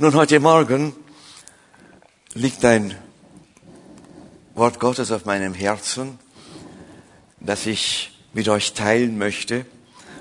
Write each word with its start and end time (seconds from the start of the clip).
Nun, 0.00 0.12
heute 0.14 0.40
Morgen 0.40 0.92
liegt 2.32 2.64
ein 2.64 2.98
Wort 4.56 4.80
Gottes 4.80 5.12
auf 5.12 5.24
meinem 5.24 5.54
Herzen, 5.54 6.18
das 7.38 7.66
ich 7.66 8.10
mit 8.32 8.48
euch 8.48 8.72
teilen 8.72 9.18
möchte 9.18 9.64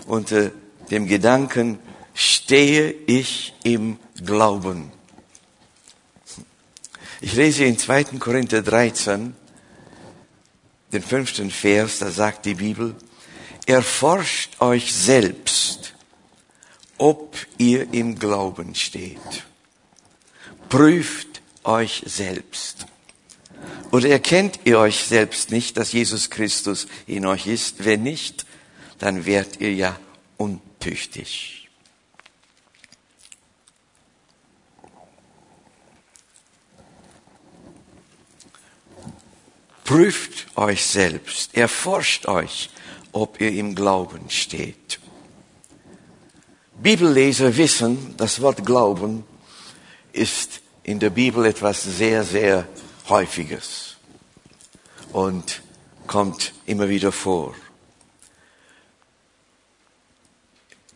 unter 0.06 0.52
dem 0.92 1.08
Gedanken, 1.08 1.80
stehe 2.14 2.92
ich 2.92 3.56
im 3.64 3.98
Glauben. 4.24 4.92
Ich 7.22 7.34
lese 7.34 7.66
in 7.66 7.80
2. 7.80 8.04
Korinther 8.20 8.62
13, 8.62 9.36
den 10.92 11.02
fünften 11.02 11.50
Vers, 11.50 11.98
da 11.98 12.12
sagt 12.12 12.46
die 12.46 12.54
Bibel, 12.54 12.96
erforscht 13.66 14.62
euch 14.62 14.94
selbst, 14.94 15.96
ob 17.00 17.36
ihr 17.58 17.92
im 17.92 18.20
Glauben 18.20 18.76
steht. 18.76 19.48
Prüft 20.74 21.44
euch 21.66 22.02
selbst. 22.08 22.88
Oder 23.92 24.10
erkennt 24.10 24.62
ihr 24.64 24.80
euch 24.80 25.04
selbst 25.04 25.52
nicht, 25.52 25.78
dass 25.78 25.92
Jesus 25.92 26.32
Christus 26.32 26.88
in 27.06 27.28
euch 27.28 27.46
ist? 27.46 27.86
Wenn 27.86 28.02
nicht, 28.02 28.48
dann 28.98 29.28
werdet 29.28 29.62
ihr 29.62 29.72
ja 29.72 30.00
untüchtig. 30.38 31.70
Prüft 39.84 40.48
euch 40.58 40.84
selbst, 40.84 41.56
erforscht 41.56 42.26
euch, 42.26 42.72
ob 43.12 43.40
ihr 43.40 43.52
im 43.52 43.76
Glauben 43.76 44.28
steht. 44.32 45.00
Bibelleser 46.82 47.56
wissen, 47.58 48.16
das 48.18 48.42
Wort 48.42 48.66
Glauben 48.66 49.24
ist 50.14 50.63
in 50.84 51.00
der 51.00 51.10
Bibel 51.10 51.46
etwas 51.46 51.84
sehr, 51.84 52.24
sehr 52.24 52.68
Häufiges 53.08 53.96
und 55.12 55.62
kommt 56.08 56.54
immer 56.66 56.90
wieder 56.90 57.12
vor. 57.12 57.56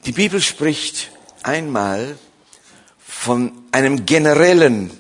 Die 0.06 0.12
Bibel 0.12 0.42
spricht 0.42 1.12
einmal 1.44 2.18
von 3.00 3.52
einem 3.72 4.06
generellen, 4.06 4.92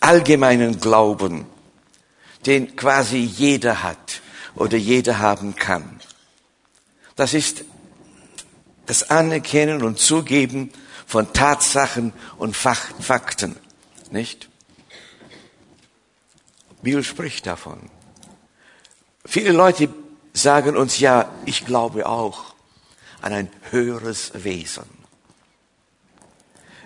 allgemeinen 0.00 0.80
Glauben, 0.80 1.46
den 2.46 2.76
quasi 2.76 3.18
jeder 3.18 3.82
hat 3.82 4.20
oder 4.54 4.76
jeder 4.76 5.18
haben 5.18 5.54
kann. 5.54 6.00
Das 7.16 7.34
ist 7.34 7.64
das 8.86 9.10
Anerkennen 9.10 9.82
und 9.82 9.98
Zugeben 9.98 10.70
von 11.06 11.32
Tatsachen 11.32 12.12
und 12.38 12.56
Fakten, 12.56 13.56
nicht? 14.12 14.48
Bibel 16.82 17.02
spricht 17.02 17.46
davon. 17.46 17.90
Viele 19.24 19.52
Leute 19.52 19.88
sagen 20.34 20.76
uns 20.76 20.98
ja, 20.98 21.32
ich 21.46 21.64
glaube 21.64 22.06
auch 22.06 22.54
an 23.22 23.32
ein 23.32 23.50
höheres 23.70 24.44
Wesen. 24.44 24.84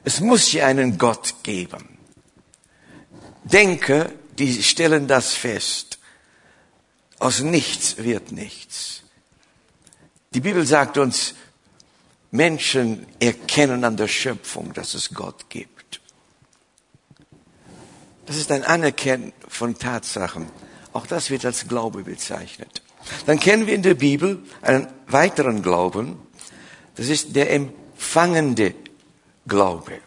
Es 0.05 0.21
muss 0.21 0.53
ja 0.53 0.67
einen 0.67 0.99
Gott 0.99 1.35
geben. 1.43 1.99
Denke, 3.45 4.13
die 4.39 4.63
stellen 4.63 5.09
das 5.09 5.35
fest. 5.35 5.99
Aus 7.19 7.41
nichts 7.41 7.97
wird 7.99 8.31
nichts. 8.31 9.03
Die 10.35 10.41
Bibel 10.41 10.65
sagt 10.65 10.99
uns, 10.99 11.35
Menschen 12.31 13.07
erkennen 13.19 13.85
an 13.85 13.97
der 13.97 14.09
Schöpfung, 14.09 14.73
dass 14.75 14.95
es 14.95 15.13
Gott 15.13 15.49
gibt. 15.49 15.78
Das 18.29 18.37
ist 18.37 18.53
ein 18.53 18.63
Anerkennen 18.63 19.33
von 19.49 19.79
Tatsachen. 19.79 20.51
Auch 20.93 21.07
das 21.07 21.31
wird 21.31 21.47
als 21.47 21.67
Glaube 21.67 22.03
bezeichnet. 22.03 22.83
Dann 23.25 23.41
kennen 23.41 23.67
wir 23.67 23.75
in 23.75 23.83
der 23.83 23.95
Bibel 23.95 24.43
einen 24.61 24.87
weiteren 25.07 25.63
Glauben. 25.63 26.19
Das 26.97 27.09
ist 27.09 27.35
der 27.35 27.51
empfangende 27.51 28.75
Glaube. 29.47 30.01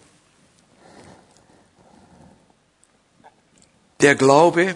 Der 4.01 4.13
Glaube, 4.13 4.75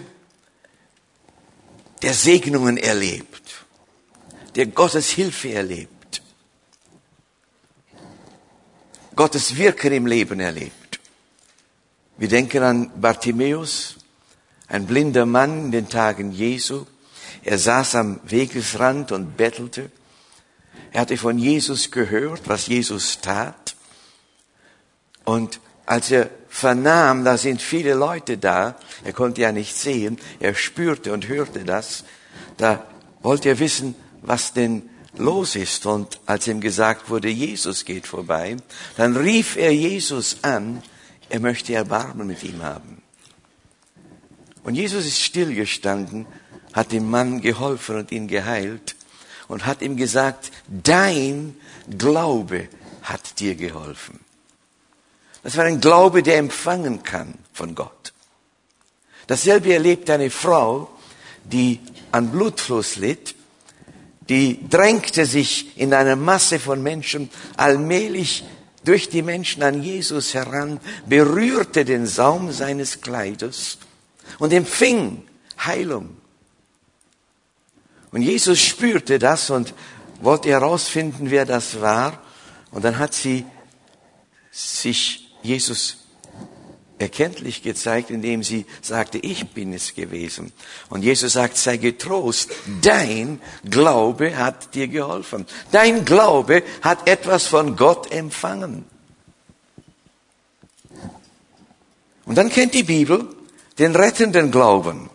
der 2.02 2.14
Segnungen 2.14 2.78
erlebt, 2.78 3.64
der 4.56 4.66
Gottes 4.66 5.10
Hilfe 5.10 5.52
erlebt, 5.52 6.20
Gottes 9.14 9.56
Wirken 9.56 9.92
im 9.92 10.06
Leben 10.06 10.40
erlebt. 10.40 10.85
Wir 12.18 12.28
denken 12.28 12.62
an 12.62 12.90
Bartimäus, 12.98 13.96
ein 14.68 14.86
blinder 14.86 15.26
Mann 15.26 15.66
in 15.66 15.70
den 15.70 15.88
Tagen 15.90 16.32
Jesu. 16.32 16.86
Er 17.44 17.58
saß 17.58 17.94
am 17.96 18.20
Wegesrand 18.24 19.12
und 19.12 19.36
bettelte. 19.36 19.90
Er 20.92 21.02
hatte 21.02 21.18
von 21.18 21.38
Jesus 21.38 21.90
gehört, 21.90 22.48
was 22.48 22.68
Jesus 22.68 23.20
tat. 23.20 23.76
Und 25.24 25.60
als 25.84 26.10
er 26.10 26.30
vernahm, 26.48 27.22
da 27.22 27.36
sind 27.36 27.60
viele 27.60 27.92
Leute 27.92 28.38
da, 28.38 28.76
er 29.04 29.12
konnte 29.12 29.42
ja 29.42 29.52
nicht 29.52 29.76
sehen, 29.76 30.18
er 30.40 30.54
spürte 30.54 31.12
und 31.12 31.28
hörte 31.28 31.64
das, 31.64 32.04
da 32.56 32.86
wollte 33.20 33.50
er 33.50 33.58
wissen, 33.58 33.94
was 34.22 34.54
denn 34.54 34.88
los 35.18 35.54
ist. 35.54 35.84
Und 35.84 36.18
als 36.24 36.46
ihm 36.46 36.62
gesagt 36.62 37.10
wurde, 37.10 37.28
Jesus 37.28 37.84
geht 37.84 38.06
vorbei, 38.06 38.56
dann 38.96 39.18
rief 39.18 39.56
er 39.56 39.74
Jesus 39.74 40.38
an, 40.40 40.82
er 41.28 41.40
möchte 41.40 41.74
Erbarmen 41.74 42.26
mit 42.26 42.42
ihm 42.42 42.62
haben. 42.62 43.02
Und 44.62 44.74
Jesus 44.74 45.06
ist 45.06 45.20
stillgestanden, 45.20 46.26
hat 46.72 46.92
dem 46.92 47.08
Mann 47.08 47.40
geholfen 47.40 47.96
und 47.96 48.12
ihn 48.12 48.28
geheilt 48.28 48.96
und 49.48 49.64
hat 49.64 49.82
ihm 49.82 49.96
gesagt, 49.96 50.50
dein 50.66 51.56
Glaube 51.98 52.68
hat 53.02 53.38
dir 53.38 53.54
geholfen. 53.54 54.20
Das 55.42 55.56
war 55.56 55.64
ein 55.64 55.80
Glaube, 55.80 56.22
der 56.22 56.38
empfangen 56.38 57.04
kann 57.04 57.34
von 57.52 57.74
Gott. 57.74 58.12
Dasselbe 59.28 59.72
erlebt 59.72 60.10
eine 60.10 60.30
Frau, 60.30 60.90
die 61.44 61.80
an 62.10 62.30
Blutfluss 62.30 62.96
litt, 62.96 63.34
die 64.28 64.68
drängte 64.68 65.24
sich 65.24 65.78
in 65.78 65.94
einer 65.94 66.16
Masse 66.16 66.58
von 66.58 66.82
Menschen 66.82 67.30
allmählich 67.56 68.44
durch 68.86 69.08
die 69.08 69.22
Menschen 69.22 69.62
an 69.62 69.82
Jesus 69.82 70.32
heran, 70.32 70.80
berührte 71.06 71.84
den 71.84 72.06
Saum 72.06 72.52
seines 72.52 73.00
Kleides 73.00 73.78
und 74.38 74.52
empfing 74.52 75.26
Heilung. 75.58 76.16
Und 78.12 78.22
Jesus 78.22 78.60
spürte 78.60 79.18
das 79.18 79.50
und 79.50 79.74
wollte 80.20 80.48
herausfinden, 80.48 81.30
wer 81.30 81.44
das 81.44 81.80
war. 81.80 82.22
Und 82.70 82.84
dann 82.84 82.98
hat 82.98 83.12
sie 83.12 83.44
sich 84.52 85.28
Jesus 85.42 86.05
erkenntlich 86.98 87.62
gezeigt, 87.62 88.10
indem 88.10 88.42
sie 88.42 88.64
sagte, 88.80 89.18
ich 89.18 89.50
bin 89.50 89.72
es 89.72 89.94
gewesen. 89.94 90.52
Und 90.88 91.02
Jesus 91.02 91.34
sagt, 91.34 91.56
sei 91.56 91.76
getrost, 91.76 92.50
dein 92.82 93.40
Glaube 93.64 94.36
hat 94.36 94.74
dir 94.74 94.88
geholfen. 94.88 95.46
Dein 95.72 96.04
Glaube 96.04 96.62
hat 96.82 97.08
etwas 97.08 97.46
von 97.46 97.76
Gott 97.76 98.10
empfangen. 98.12 98.84
Und 102.24 102.36
dann 102.36 102.50
kennt 102.50 102.74
die 102.74 102.82
Bibel 102.82 103.28
den 103.78 103.94
rettenden 103.94 104.50
Glauben. 104.50 105.10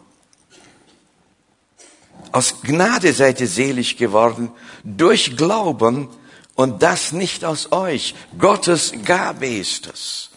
Aus 2.31 2.62
Gnade 2.62 3.12
seid 3.12 3.41
ihr 3.41 3.47
selig 3.47 3.97
geworden 3.97 4.52
durch 4.84 5.36
Glauben 5.36 6.08
und 6.56 6.81
das 6.81 7.12
nicht 7.12 7.44
aus 7.44 7.72
euch. 7.72 8.16
Gottes 8.38 8.94
Gabe 9.03 9.47
ist 9.47 9.88
es. 9.88 10.31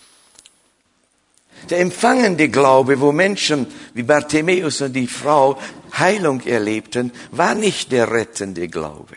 Der 1.70 1.81
empfangende 1.81 2.48
Glaube, 2.48 3.01
wo 3.01 3.12
Menschen 3.12 3.66
wie 3.95 4.03
Bartimäus 4.03 4.80
und 4.80 4.92
die 4.92 5.06
Frau 5.06 5.59
Heilung 5.98 6.41
erlebten, 6.42 7.12
war 7.30 7.54
nicht 7.54 7.92
der 7.92 8.10
rettende 8.10 8.68
Glaube. 8.68 9.16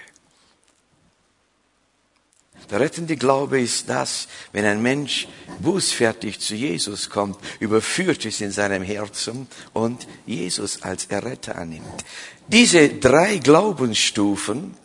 Der 2.69 2.81
rettende 2.81 3.15
Glaube 3.15 3.61
ist 3.61 3.89
das, 3.89 4.27
wenn 4.51 4.65
ein 4.65 4.81
Mensch 4.81 5.27
bußfertig 5.59 6.39
zu 6.39 6.53
Jesus 6.53 7.09
kommt, 7.09 7.37
überführt 7.61 8.25
ist 8.25 8.41
in 8.41 8.51
seinem 8.51 8.83
Herzen 8.83 9.47
und 9.73 10.05
Jesus 10.25 10.81
als 10.81 11.05
Erretter 11.05 11.57
annimmt. 11.57 12.03
Diese 12.47 12.89
drei 12.89 13.37
Glaubensstufen 13.37 14.75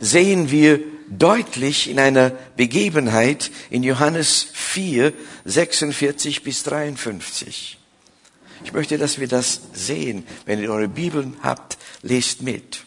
sehen 0.00 0.50
wir 0.52 0.80
deutlich 1.08 1.88
in 1.88 1.98
einer 1.98 2.30
Begebenheit 2.56 3.50
in 3.70 3.82
Johannes 3.82 4.46
4, 4.52 5.12
46 5.44 6.42
bis 6.42 6.62
53. 6.62 7.78
Ich 8.64 8.72
möchte, 8.72 8.98
dass 8.98 9.18
wir 9.18 9.28
das 9.28 9.60
sehen. 9.72 10.26
Wenn 10.46 10.62
ihr 10.62 10.70
eure 10.70 10.88
Bibeln 10.88 11.36
habt, 11.42 11.78
lest 12.02 12.42
mit. 12.42 12.84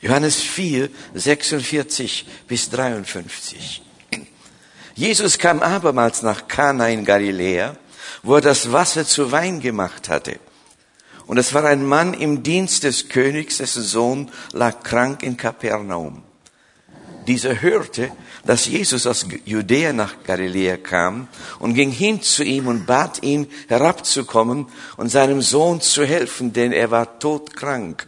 Johannes 0.00 0.40
4, 0.42 0.88
46 1.14 2.26
bis 2.46 2.70
53. 2.70 3.82
Jesus 4.94 5.38
kam 5.38 5.60
abermals 5.60 6.22
nach 6.22 6.48
Kana 6.48 6.88
in 6.88 7.04
Galiläa, 7.04 7.76
wo 8.22 8.36
er 8.36 8.40
das 8.40 8.72
Wasser 8.72 9.06
zu 9.06 9.32
Wein 9.32 9.60
gemacht 9.60 10.08
hatte. 10.08 10.38
Und 11.26 11.38
es 11.38 11.52
war 11.54 11.64
ein 11.64 11.84
Mann 11.84 12.14
im 12.14 12.42
Dienst 12.42 12.84
des 12.84 13.08
Königs, 13.08 13.58
dessen 13.58 13.82
Sohn 13.82 14.30
lag 14.52 14.82
krank 14.82 15.22
in 15.22 15.36
Kapernaum. 15.36 16.22
Dieser 17.26 17.60
hörte, 17.60 18.12
dass 18.44 18.66
Jesus 18.66 19.06
aus 19.06 19.26
Judäa 19.44 19.92
nach 19.92 20.22
Galiläa 20.22 20.76
kam 20.76 21.26
und 21.58 21.74
ging 21.74 21.90
hin 21.90 22.22
zu 22.22 22.44
ihm 22.44 22.68
und 22.68 22.86
bat 22.86 23.22
ihn 23.22 23.48
herabzukommen 23.66 24.66
und 24.96 25.08
seinem 25.08 25.42
Sohn 25.42 25.80
zu 25.80 26.04
helfen, 26.04 26.52
denn 26.52 26.72
er 26.72 26.92
war 26.92 27.18
todkrank. 27.18 28.06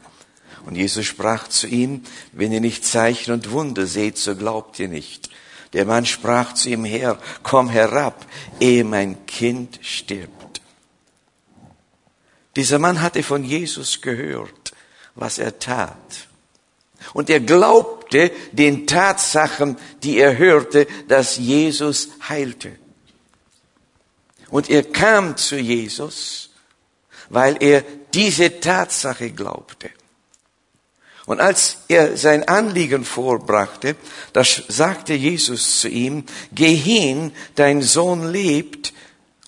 Und 0.64 0.76
Jesus 0.76 1.06
sprach 1.06 1.48
zu 1.48 1.66
ihm, 1.66 2.02
wenn 2.32 2.52
ihr 2.52 2.60
nicht 2.60 2.84
Zeichen 2.84 3.32
und 3.32 3.50
Wunder 3.50 3.86
seht, 3.86 4.18
so 4.18 4.36
glaubt 4.36 4.78
ihr 4.78 4.88
nicht. 4.88 5.30
Der 5.72 5.84
Mann 5.84 6.06
sprach 6.06 6.54
zu 6.54 6.68
ihm 6.68 6.84
her, 6.84 7.18
komm 7.42 7.68
herab, 7.68 8.24
ehe 8.60 8.84
mein 8.84 9.26
Kind 9.26 9.80
stirbt. 9.82 10.60
Dieser 12.54 12.78
Mann 12.78 13.02
hatte 13.02 13.22
von 13.22 13.44
Jesus 13.44 14.00
gehört, 14.00 14.72
was 15.14 15.38
er 15.38 15.58
tat. 15.58 16.28
Und 17.12 17.30
er 17.30 17.40
glaubte 17.40 17.97
den 18.52 18.86
Tatsachen, 18.86 19.76
die 20.02 20.18
er 20.18 20.38
hörte, 20.38 20.86
dass 21.08 21.36
Jesus 21.36 22.10
heilte. 22.28 22.72
Und 24.50 24.70
er 24.70 24.82
kam 24.82 25.36
zu 25.36 25.56
Jesus, 25.56 26.50
weil 27.28 27.56
er 27.60 27.84
diese 28.14 28.60
Tatsache 28.60 29.30
glaubte. 29.30 29.90
Und 31.26 31.40
als 31.40 31.80
er 31.88 32.16
sein 32.16 32.48
Anliegen 32.48 33.04
vorbrachte, 33.04 33.96
da 34.32 34.42
sagte 34.44 35.12
Jesus 35.12 35.80
zu 35.80 35.88
ihm, 35.88 36.24
geh 36.52 36.74
hin, 36.74 37.32
dein 37.54 37.82
Sohn 37.82 38.32
lebt. 38.32 38.94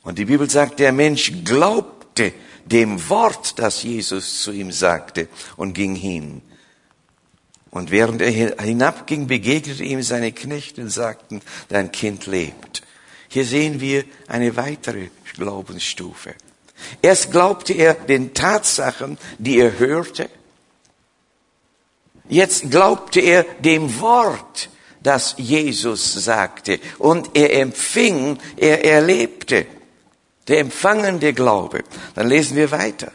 Und 0.03 0.19
die 0.19 0.27
Bibel 0.27 0.51
sagt, 0.51 0.79
der 0.79 0.93
Mensch 0.93 1.33
glaubte 1.43 2.35
dem 2.67 3.09
Wort, 3.09 3.59
das 3.59 3.83
Jesus 3.83 4.43
zu 4.43 4.53
ihm 4.53 4.73
sagte 4.73 5.29
und 5.57 5.73
ging 5.73 5.95
hin. 5.95 6.43
Und 7.71 7.91
während 7.91 8.21
er 8.21 8.31
hinabging, 8.31 9.27
begegnete 9.27 9.85
ihm 9.85 10.03
seine 10.03 10.33
Knechte 10.33 10.83
und 10.83 10.91
sagten, 10.91 11.41
dein 11.69 11.93
Kind 11.93 12.27
lebt. 12.27 12.83
Hier 13.29 13.45
sehen 13.45 13.81
wir 13.81 14.05
eine 14.27 14.57
weitere 14.57 15.09
Glaubensstufe. 15.37 16.35
Erst 17.01 17.31
glaubte 17.31 17.73
er 17.75 17.95
den 17.95 18.35
Tatsachen, 18.35 19.19
die 19.39 19.59
er 19.59 19.79
hörte, 19.79 20.29
Jetzt 22.31 22.71
glaubte 22.71 23.21
er 23.21 23.43
dem 23.43 24.01
Wort, 24.01 24.71
das 25.03 25.35
Jesus 25.37 26.15
sagte. 26.15 26.79
Und 26.99 27.37
er 27.37 27.53
empfing, 27.61 28.39
er 28.57 28.85
erlebte. 28.85 29.67
Der 30.47 30.61
empfangende 30.61 31.33
Glaube. 31.33 31.83
Dann 32.15 32.29
lesen 32.29 32.57
wir 32.57 32.71
weiter. 32.71 33.11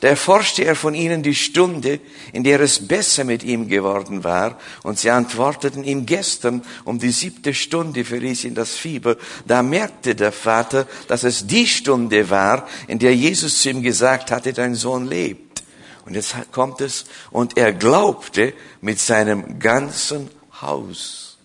Da 0.00 0.08
erforschte 0.08 0.64
er 0.64 0.76
von 0.76 0.94
ihnen 0.94 1.22
die 1.22 1.34
Stunde, 1.34 2.00
in 2.32 2.44
der 2.44 2.60
es 2.60 2.86
besser 2.86 3.24
mit 3.24 3.42
ihm 3.42 3.68
geworden 3.68 4.24
war, 4.24 4.58
und 4.82 4.98
sie 4.98 5.10
antworteten 5.10 5.84
ihm 5.84 6.06
gestern 6.06 6.62
um 6.84 6.98
die 6.98 7.10
siebte 7.10 7.54
Stunde 7.54 8.04
verließ 8.04 8.44
ihn 8.44 8.54
das 8.54 8.74
Fieber. 8.74 9.16
Da 9.46 9.62
merkte 9.62 10.14
der 10.14 10.32
Vater, 10.32 10.86
dass 11.08 11.24
es 11.24 11.46
die 11.46 11.66
Stunde 11.66 12.30
war, 12.30 12.68
in 12.86 12.98
der 12.98 13.14
Jesus 13.14 13.62
zu 13.62 13.70
ihm 13.70 13.82
gesagt 13.82 14.30
hatte, 14.30 14.52
dein 14.52 14.74
Sohn 14.74 15.06
lebt. 15.06 15.62
Und 16.04 16.14
jetzt 16.14 16.34
kommt 16.52 16.80
es, 16.80 17.06
und 17.30 17.56
er 17.56 17.72
glaubte 17.72 18.52
mit 18.80 19.00
seinem 19.00 19.58
ganzen 19.58 20.30
Haus. 20.60 21.38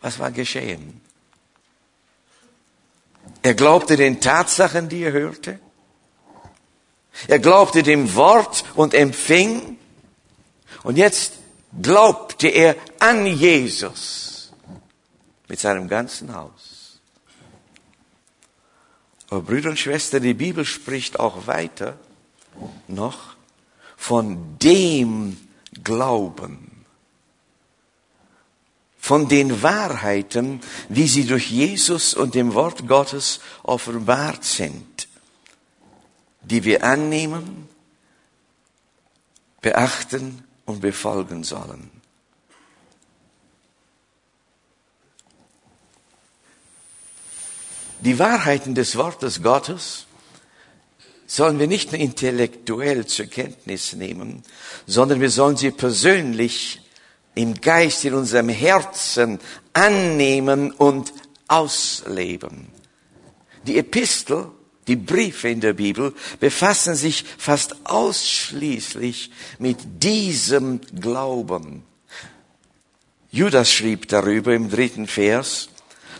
Was 0.00 0.18
war 0.18 0.30
geschehen? 0.30 1.00
Er 3.42 3.54
glaubte 3.54 3.96
den 3.96 4.20
Tatsachen, 4.20 4.88
die 4.88 5.02
er 5.02 5.12
hörte. 5.12 5.58
Er 7.28 7.38
glaubte 7.38 7.82
dem 7.82 8.14
Wort 8.14 8.64
und 8.74 8.94
empfing. 8.94 9.78
Und 10.82 10.96
jetzt 10.96 11.32
glaubte 11.80 12.48
er 12.48 12.76
an 12.98 13.26
Jesus 13.26 14.52
mit 15.48 15.60
seinem 15.60 15.88
ganzen 15.88 16.34
Haus. 16.34 17.00
Aber 19.28 19.40
Brüder 19.42 19.70
und 19.70 19.78
Schwestern, 19.78 20.22
die 20.22 20.34
Bibel 20.34 20.64
spricht 20.64 21.18
auch 21.18 21.46
weiter 21.46 21.98
noch 22.86 23.36
von 23.96 24.58
dem 24.58 25.36
Glauben, 25.82 26.84
von 28.98 29.28
den 29.28 29.62
Wahrheiten, 29.62 30.60
wie 30.88 31.08
sie 31.08 31.26
durch 31.26 31.50
Jesus 31.50 32.14
und 32.14 32.34
dem 32.34 32.54
Wort 32.54 32.86
Gottes 32.86 33.40
offenbart 33.62 34.44
sind, 34.44 35.05
die 36.46 36.64
wir 36.64 36.84
annehmen, 36.84 37.68
beachten 39.60 40.44
und 40.64 40.80
befolgen 40.80 41.42
sollen. 41.42 41.90
Die 48.00 48.18
Wahrheiten 48.18 48.76
des 48.76 48.96
Wortes 48.96 49.42
Gottes 49.42 50.06
sollen 51.26 51.58
wir 51.58 51.66
nicht 51.66 51.90
nur 51.90 52.00
intellektuell 52.00 53.06
zur 53.06 53.26
Kenntnis 53.26 53.94
nehmen, 53.94 54.44
sondern 54.86 55.20
wir 55.20 55.30
sollen 55.30 55.56
sie 55.56 55.72
persönlich 55.72 56.80
im 57.34 57.60
Geist, 57.60 58.04
in 58.04 58.14
unserem 58.14 58.48
Herzen 58.48 59.40
annehmen 59.72 60.70
und 60.70 61.12
ausleben. 61.48 62.68
Die 63.66 63.78
Epistel, 63.78 64.52
die 64.88 64.96
Briefe 64.96 65.48
in 65.48 65.60
der 65.60 65.72
Bibel 65.72 66.14
befassen 66.38 66.94
sich 66.94 67.24
fast 67.38 67.86
ausschließlich 67.86 69.30
mit 69.58 69.78
diesem 70.02 70.80
Glauben. 71.00 71.82
Judas 73.30 73.72
schrieb 73.72 74.08
darüber 74.08 74.54
im 74.54 74.70
dritten 74.70 75.06
Vers, 75.06 75.68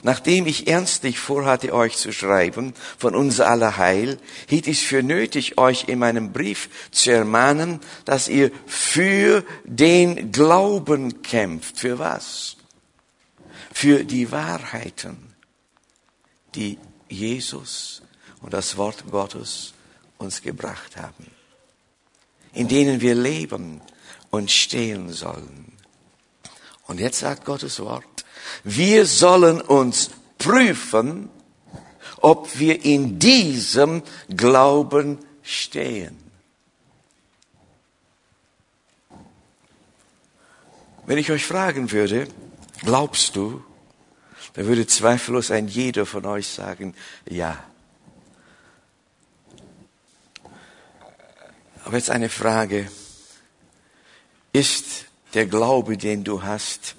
Nachdem 0.02 0.46
ich 0.46 0.68
ernstlich 0.68 1.18
vorhatte, 1.18 1.74
euch 1.74 1.96
zu 1.96 2.12
schreiben 2.12 2.74
von 2.96 3.16
unser 3.16 3.48
aller 3.48 3.76
Heil, 3.76 4.20
hielt 4.46 4.68
ich 4.68 4.82
es 4.82 4.84
für 4.84 5.02
nötig, 5.02 5.58
euch 5.58 5.88
in 5.88 5.98
meinem 5.98 6.32
Brief 6.32 6.68
zu 6.92 7.10
ermahnen, 7.10 7.80
dass 8.04 8.28
ihr 8.28 8.52
für 8.66 9.44
den 9.64 10.30
Glauben 10.30 11.22
kämpft. 11.22 11.80
Für 11.80 11.98
was? 11.98 12.56
Für 13.72 14.04
die 14.04 14.30
Wahrheiten, 14.30 15.34
die 16.54 16.78
Jesus 17.08 18.02
und 18.42 18.52
das 18.52 18.76
Wort 18.76 19.04
Gottes 19.10 19.74
uns 20.18 20.42
gebracht 20.42 20.96
haben, 20.96 21.30
in 22.52 22.68
denen 22.68 23.00
wir 23.00 23.14
leben 23.14 23.80
und 24.30 24.50
stehen 24.50 25.12
sollen. 25.12 25.72
Und 26.86 27.00
jetzt 27.00 27.18
sagt 27.18 27.44
Gottes 27.44 27.80
Wort, 27.80 28.24
wir 28.64 29.06
sollen 29.06 29.60
uns 29.60 30.10
prüfen, 30.38 31.28
ob 32.20 32.58
wir 32.58 32.84
in 32.84 33.18
diesem 33.18 34.02
Glauben 34.28 35.18
stehen. 35.42 36.16
Wenn 41.06 41.18
ich 41.18 41.30
euch 41.30 41.46
fragen 41.46 41.92
würde, 41.92 42.26
glaubst 42.82 43.36
du, 43.36 43.62
dann 44.54 44.66
würde 44.66 44.86
zweifellos 44.86 45.50
ein 45.50 45.68
jeder 45.68 46.06
von 46.06 46.26
euch 46.26 46.48
sagen, 46.48 46.94
ja. 47.28 47.62
Aber 51.86 51.98
jetzt 51.98 52.10
eine 52.10 52.28
Frage. 52.28 52.90
Ist 54.52 55.06
der 55.34 55.46
Glaube, 55.46 55.96
den 55.96 56.24
du 56.24 56.42
hast, 56.42 56.96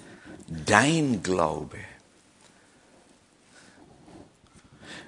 dein 0.48 1.22
Glaube. 1.22 1.76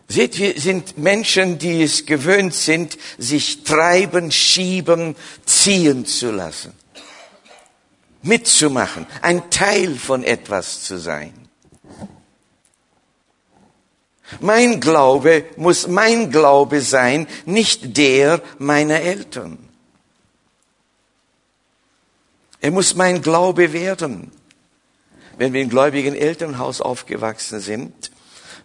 Seht, 0.06 0.38
wir 0.38 0.60
sind 0.60 0.98
Menschen, 0.98 1.58
die 1.58 1.82
es 1.82 2.04
gewöhnt 2.04 2.52
sind, 2.52 2.98
sich 3.16 3.64
treiben, 3.64 4.30
schieben, 4.30 5.16
ziehen 5.46 6.04
zu 6.04 6.30
lassen. 6.30 6.74
Mitzumachen, 8.20 9.06
ein 9.22 9.48
Teil 9.48 9.94
von 9.94 10.24
etwas 10.24 10.82
zu 10.82 10.98
sein. 10.98 11.32
Mein 14.40 14.78
Glaube 14.78 15.46
muss 15.56 15.88
mein 15.88 16.30
Glaube 16.30 16.82
sein, 16.82 17.26
nicht 17.46 17.96
der 17.96 18.42
meiner 18.58 19.00
Eltern. 19.00 19.69
Er 22.60 22.70
muss 22.70 22.94
mein 22.94 23.22
Glaube 23.22 23.72
werden. 23.72 24.32
Wenn 25.38 25.52
wir 25.52 25.62
im 25.62 25.70
gläubigen 25.70 26.14
Elternhaus 26.14 26.80
aufgewachsen 26.80 27.60
sind, 27.60 28.10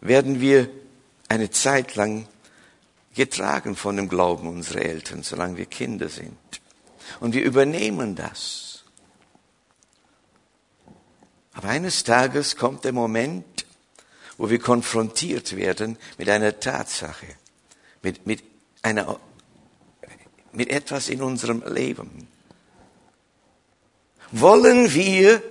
werden 0.02 0.42
wir 0.42 0.70
eine 1.30 1.50
Zeit 1.50 1.96
lang 1.96 2.28
getragen 3.14 3.76
von 3.78 3.96
dem 3.96 4.10
Glauben 4.10 4.50
unserer 4.50 4.82
Eltern, 4.82 5.24
solange 5.24 5.58
wir 5.58 5.66
Kinder 5.66 6.10
sind. 6.10 6.38
Und 7.22 7.34
wir 7.34 7.44
übernehmen 7.44 8.16
das. 8.16 8.84
Aber 11.54 11.70
eines 11.70 12.04
Tages 12.04 12.58
kommt 12.58 12.84
der 12.84 12.92
Moment, 12.92 13.66
wo 14.38 14.50
wir 14.50 14.60
konfrontiert 14.60 15.56
werden 15.56 15.98
mit 16.18 16.28
einer 16.30 16.60
Tatsache, 16.60 17.28
mit, 18.02 18.28
mit, 18.28 18.44
einer, 18.82 19.18
mit 20.52 20.70
etwas 20.70 21.08
in 21.08 21.22
unserem 21.22 21.64
Leben. 21.66 22.28
Wollen 24.32 24.94
wir 24.94 25.42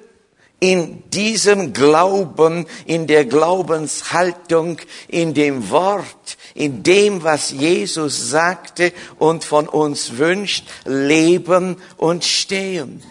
in 0.61 1.09
diesem 1.11 1.73
Glauben, 1.73 2.67
in 2.87 3.07
der 3.07 3.27
Glaubenshaltung, 3.27 4.79
in 5.09 5.35
dem 5.35 5.69
Wort, 5.71 6.39
in 6.55 6.83
dem, 6.83 7.23
was 7.23 7.51
Jesus 7.51 8.31
sagte 8.31 8.93
und 9.19 9.45
von 9.45 9.69
uns 9.69 10.17
wünscht, 10.17 10.67
leben 10.85 11.77
und 11.99 12.25
stehen? 12.25 13.03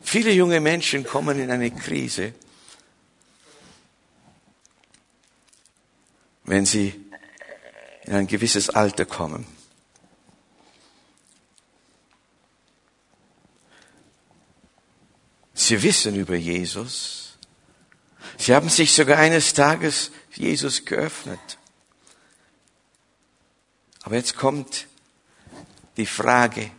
Viele 0.00 0.30
junge 0.30 0.60
Menschen 0.60 1.02
kommen 1.02 1.40
in 1.40 1.50
eine 1.50 1.72
Krise, 1.72 2.32
wenn 6.44 6.64
sie 6.64 7.05
in 8.06 8.14
ein 8.14 8.26
gewisses 8.26 8.70
Alter 8.70 9.04
kommen. 9.04 9.46
Sie 15.54 15.82
wissen 15.82 16.14
über 16.14 16.36
Jesus. 16.36 17.38
Sie 18.38 18.54
haben 18.54 18.68
sich 18.68 18.92
sogar 18.92 19.18
eines 19.18 19.54
Tages 19.54 20.12
Jesus 20.32 20.84
geöffnet. 20.84 21.58
Aber 24.02 24.16
jetzt 24.16 24.36
kommt 24.36 24.86
die 25.96 26.06
Frage, 26.06 26.70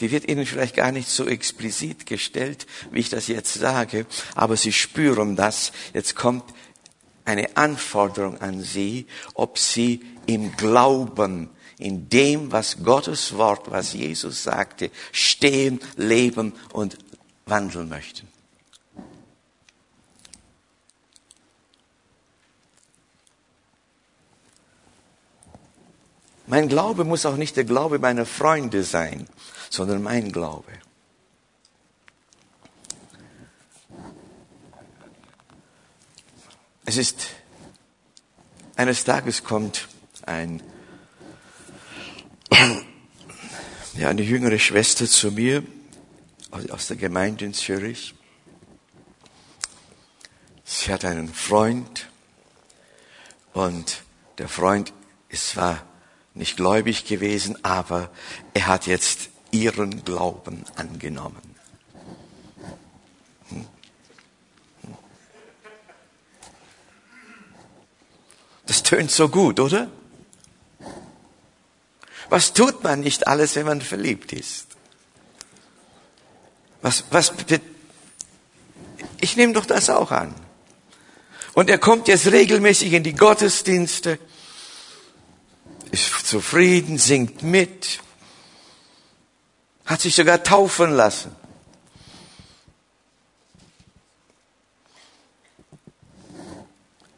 die 0.00 0.10
wird 0.10 0.28
Ihnen 0.28 0.46
vielleicht 0.46 0.76
gar 0.76 0.92
nicht 0.92 1.08
so 1.08 1.26
explizit 1.26 2.06
gestellt, 2.06 2.66
wie 2.92 3.00
ich 3.00 3.10
das 3.10 3.26
jetzt 3.26 3.54
sage, 3.54 4.06
aber 4.34 4.56
Sie 4.56 4.72
spüren 4.72 5.36
das. 5.36 5.72
Jetzt 5.92 6.14
kommt 6.14 6.44
eine 7.28 7.56
Anforderung 7.58 8.40
an 8.40 8.62
Sie, 8.62 9.06
ob 9.34 9.58
Sie 9.58 10.00
im 10.26 10.56
Glauben, 10.56 11.50
in 11.78 12.08
dem, 12.08 12.50
was 12.50 12.82
Gottes 12.82 13.36
Wort, 13.36 13.70
was 13.70 13.92
Jesus 13.92 14.42
sagte, 14.42 14.90
stehen, 15.12 15.78
leben 15.96 16.54
und 16.72 16.96
wandeln 17.44 17.88
möchten. 17.88 18.26
Mein 26.46 26.68
Glaube 26.68 27.04
muss 27.04 27.26
auch 27.26 27.36
nicht 27.36 27.56
der 27.56 27.64
Glaube 27.64 27.98
meiner 27.98 28.24
Freunde 28.24 28.82
sein, 28.82 29.28
sondern 29.68 30.02
mein 30.02 30.32
Glaube. 30.32 30.72
Es 36.88 36.96
ist, 36.96 37.26
eines 38.74 39.04
Tages 39.04 39.44
kommt 39.44 39.88
ein, 40.24 40.62
ja, 43.92 44.08
eine 44.08 44.22
jüngere 44.22 44.58
Schwester 44.58 45.06
zu 45.06 45.30
mir 45.30 45.62
aus 46.70 46.86
der 46.86 46.96
Gemeinde 46.96 47.44
in 47.44 47.52
Zürich. 47.52 48.14
Sie 50.64 50.90
hat 50.90 51.04
einen 51.04 51.28
Freund 51.28 52.08
und 53.52 54.00
der 54.38 54.48
Freund 54.48 54.94
ist 55.28 55.50
zwar 55.50 55.84
nicht 56.32 56.56
gläubig 56.56 57.04
gewesen, 57.04 57.62
aber 57.66 58.10
er 58.54 58.66
hat 58.66 58.86
jetzt 58.86 59.28
ihren 59.50 60.04
Glauben 60.04 60.64
angenommen. 60.74 61.57
Tönt 68.88 69.10
so 69.10 69.28
gut, 69.28 69.60
oder? 69.60 69.90
Was 72.30 72.54
tut 72.54 72.82
man 72.82 73.00
nicht 73.00 73.26
alles, 73.26 73.54
wenn 73.54 73.66
man 73.66 73.82
verliebt 73.82 74.32
ist? 74.32 74.66
Was, 76.80 77.04
was, 77.10 77.32
ich 79.20 79.36
nehme 79.36 79.52
doch 79.52 79.66
das 79.66 79.90
auch 79.90 80.10
an. 80.10 80.34
Und 81.52 81.68
er 81.68 81.76
kommt 81.76 82.08
jetzt 82.08 82.28
regelmäßig 82.28 82.94
in 82.94 83.02
die 83.02 83.12
Gottesdienste, 83.12 84.18
ist 85.90 86.26
zufrieden, 86.26 86.96
singt 86.96 87.42
mit, 87.42 88.00
hat 89.84 90.00
sich 90.00 90.14
sogar 90.14 90.42
taufen 90.42 90.92
lassen. 90.92 91.36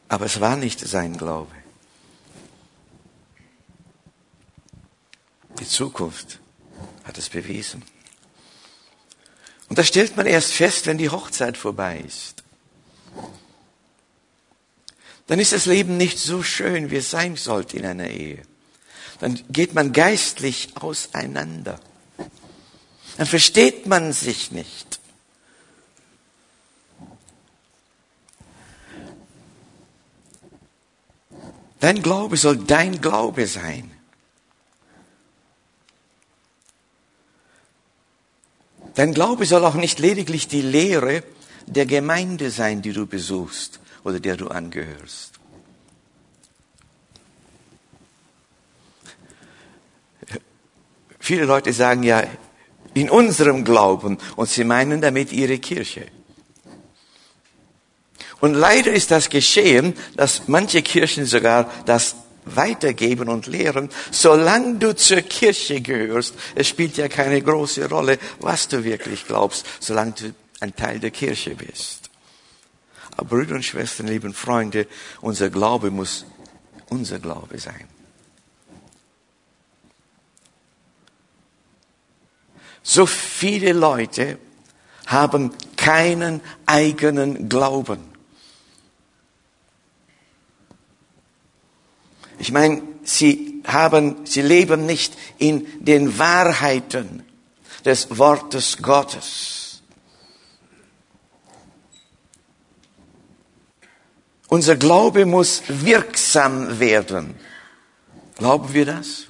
Aber 0.09 0.25
es 0.25 0.41
war 0.41 0.57
nicht 0.57 0.81
sein 0.81 1.17
Glaube. 1.17 1.60
Die 5.61 5.69
Zukunft 5.69 6.40
hat 7.05 7.19
es 7.19 7.29
bewiesen. 7.29 7.85
Und 9.69 9.79
das 9.79 9.87
stellt 9.87 10.17
man 10.17 10.26
erst 10.26 10.52
fest, 10.52 10.87
wenn 10.87 10.99
die 10.99 11.11
Hochzeit 11.11 11.57
vorbei 11.57 12.02
ist. 12.05 12.43
Dann 15.26 15.38
ist 15.38 15.52
das 15.52 15.67
Leben 15.67 15.97
nicht 15.97 16.19
so 16.19 16.43
schön, 16.43 16.90
wie 16.90 16.97
es 16.97 17.11
sein 17.11 17.37
sollte 17.37 17.76
in 17.76 17.87
einer 17.87 18.09
Ehe. 18.09 18.43
Dann 19.21 19.40
geht 19.50 19.75
man 19.75 19.93
geistlich 19.93 20.71
auseinander. 20.81 21.79
Dann 23.17 23.26
versteht 23.26 23.87
man 23.87 24.12
sich 24.12 24.50
nicht. 24.50 24.99
Dein 31.79 32.02
Glaube 32.02 32.37
soll 32.37 32.57
dein 32.57 33.00
Glaube 33.00 33.47
sein. 33.47 34.00
Dein 39.00 39.14
Glaube 39.14 39.47
soll 39.47 39.64
auch 39.64 39.76
nicht 39.76 39.99
lediglich 39.99 40.47
die 40.47 40.61
Lehre 40.61 41.23
der 41.64 41.87
Gemeinde 41.87 42.50
sein, 42.50 42.83
die 42.83 42.92
du 42.92 43.07
besuchst 43.07 43.80
oder 44.04 44.21
der 44.21 44.37
du 44.37 44.49
angehörst. 44.49 45.33
Viele 51.19 51.47
Leute 51.47 51.73
sagen 51.73 52.02
ja, 52.02 52.25
in 52.92 53.09
unserem 53.09 53.64
Glauben 53.64 54.19
und 54.37 54.50
sie 54.50 54.64
meinen 54.64 55.00
damit 55.00 55.33
ihre 55.33 55.59
Kirche. 55.59 56.04
Und 58.42 58.52
leider 58.52 58.92
ist 58.92 59.11
das 59.11 59.30
geschehen, 59.30 59.95
dass 60.14 60.42
manche 60.47 60.83
Kirchen 60.83 61.25
sogar 61.25 61.71
das 61.87 62.16
weitergeben 62.44 63.28
und 63.28 63.47
lehren, 63.47 63.90
solange 64.11 64.78
du 64.78 64.94
zur 64.94 65.23
Kirche 65.23 65.80
gehörst. 65.80 66.35
Es 66.54 66.68
spielt 66.68 66.97
ja 66.97 67.09
keine 67.09 67.40
große 67.42 67.88
Rolle, 67.88 68.18
was 68.40 68.68
du 68.68 68.85
wirklich 68.85 69.26
glaubst, 69.26 69.66
solange 69.80 70.12
du 70.12 70.35
ein 70.61 70.75
Teil 70.75 71.00
der 71.00 71.11
Kirche 71.11 71.54
bist. 71.54 72.11
Aber 73.16 73.28
Brüder 73.28 73.54
und 73.56 73.64
Schwestern, 73.64 74.06
lieben 74.06 74.35
Freunde, 74.35 74.87
unser 75.20 75.50
Glaube 75.50 75.90
muss 75.90 76.25
unser 76.88 77.18
Glaube 77.18 77.59
sein. 77.59 77.88
So 82.82 83.06
viele 83.06 83.73
Leute 83.73 84.38
haben 85.06 85.52
keinen 85.76 86.40
eigenen 86.66 87.49
Glauben. 87.49 88.10
Ich 92.40 92.52
meine, 92.52 92.82
sie 93.04 93.62
haben, 93.66 94.25
sie 94.25 94.40
leben 94.40 94.87
nicht 94.87 95.12
in 95.37 95.66
den 95.78 96.18
Wahrheiten 96.18 97.23
des 97.85 98.16
Wortes 98.16 98.78
Gottes. 98.78 99.82
Unser 104.49 104.76
Glaube 104.76 105.26
muss 105.26 105.62
wirksam 105.68 106.80
werden. 106.80 107.35
Glauben 108.37 108.73
wir 108.73 108.87
das? 108.87 109.26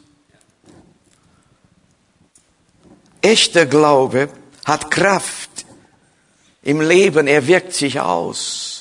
Echter 3.22 3.66
Glaube 3.66 4.28
hat 4.64 4.88
Kraft 4.88 5.66
im 6.62 6.80
Leben, 6.80 7.26
er 7.26 7.44
wirkt 7.48 7.74
sich 7.74 7.98
aus. 7.98 8.79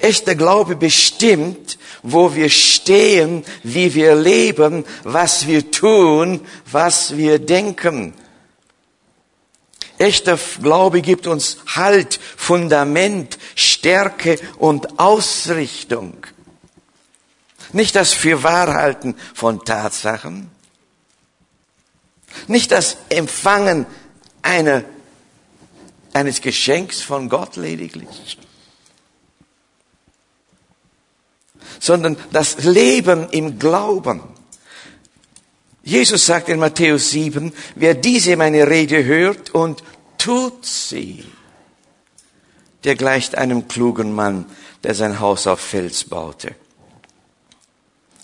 Echter 0.00 0.34
Glaube 0.34 0.76
bestimmt, 0.76 1.78
wo 2.02 2.34
wir 2.34 2.48
stehen, 2.50 3.44
wie 3.62 3.94
wir 3.94 4.14
leben, 4.14 4.84
was 5.04 5.46
wir 5.46 5.70
tun, 5.70 6.40
was 6.70 7.16
wir 7.16 7.38
denken. 7.38 8.14
Echter 9.98 10.38
Glaube 10.62 11.02
gibt 11.02 11.26
uns 11.26 11.58
Halt, 11.66 12.18
Fundament, 12.36 13.38
Stärke 13.54 14.38
und 14.58 14.98
Ausrichtung. 14.98 16.26
Nicht 17.72 17.94
das 17.94 18.14
Fürwahrhalten 18.14 19.14
von 19.34 19.64
Tatsachen, 19.64 20.50
Nicht 22.46 22.72
das 22.72 22.96
Empfangen 23.08 23.86
einer, 24.42 24.84
eines 26.12 26.40
Geschenks 26.40 27.02
von 27.02 27.28
Gott 27.28 27.56
lediglich, 27.56 28.38
sondern 31.78 32.16
das 32.32 32.64
Leben 32.64 33.28
im 33.30 33.58
Glauben. 33.58 34.22
Jesus 35.82 36.26
sagt 36.26 36.48
in 36.48 36.58
Matthäus 36.58 37.10
7, 37.10 37.52
wer 37.74 37.94
diese 37.94 38.36
meine 38.36 38.68
Rede 38.68 39.04
hört 39.04 39.50
und 39.50 39.82
tut 40.18 40.64
sie, 40.66 41.24
der 42.84 42.96
gleicht 42.96 43.34
einem 43.36 43.68
klugen 43.68 44.12
Mann, 44.12 44.46
der 44.82 44.94
sein 44.94 45.20
Haus 45.20 45.46
auf 45.46 45.60
Fels 45.60 46.04
baute. 46.04 46.54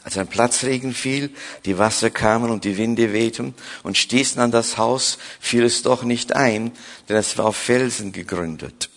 Als 0.04 0.16
ein 0.18 0.28
Platzregen 0.28 0.94
fiel, 0.94 1.30
die 1.64 1.78
Wasser 1.78 2.10
kamen 2.10 2.50
und 2.50 2.62
die 2.62 2.76
Winde 2.76 3.12
wehten 3.12 3.54
und 3.82 3.98
stießen 3.98 4.40
an 4.40 4.52
das 4.52 4.78
Haus, 4.78 5.18
fiel 5.40 5.64
es 5.64 5.82
doch 5.82 6.04
nicht 6.04 6.36
ein, 6.36 6.70
denn 7.08 7.16
es 7.16 7.36
war 7.38 7.46
auf 7.46 7.56
Felsen 7.56 8.12
gegründet. 8.12 8.88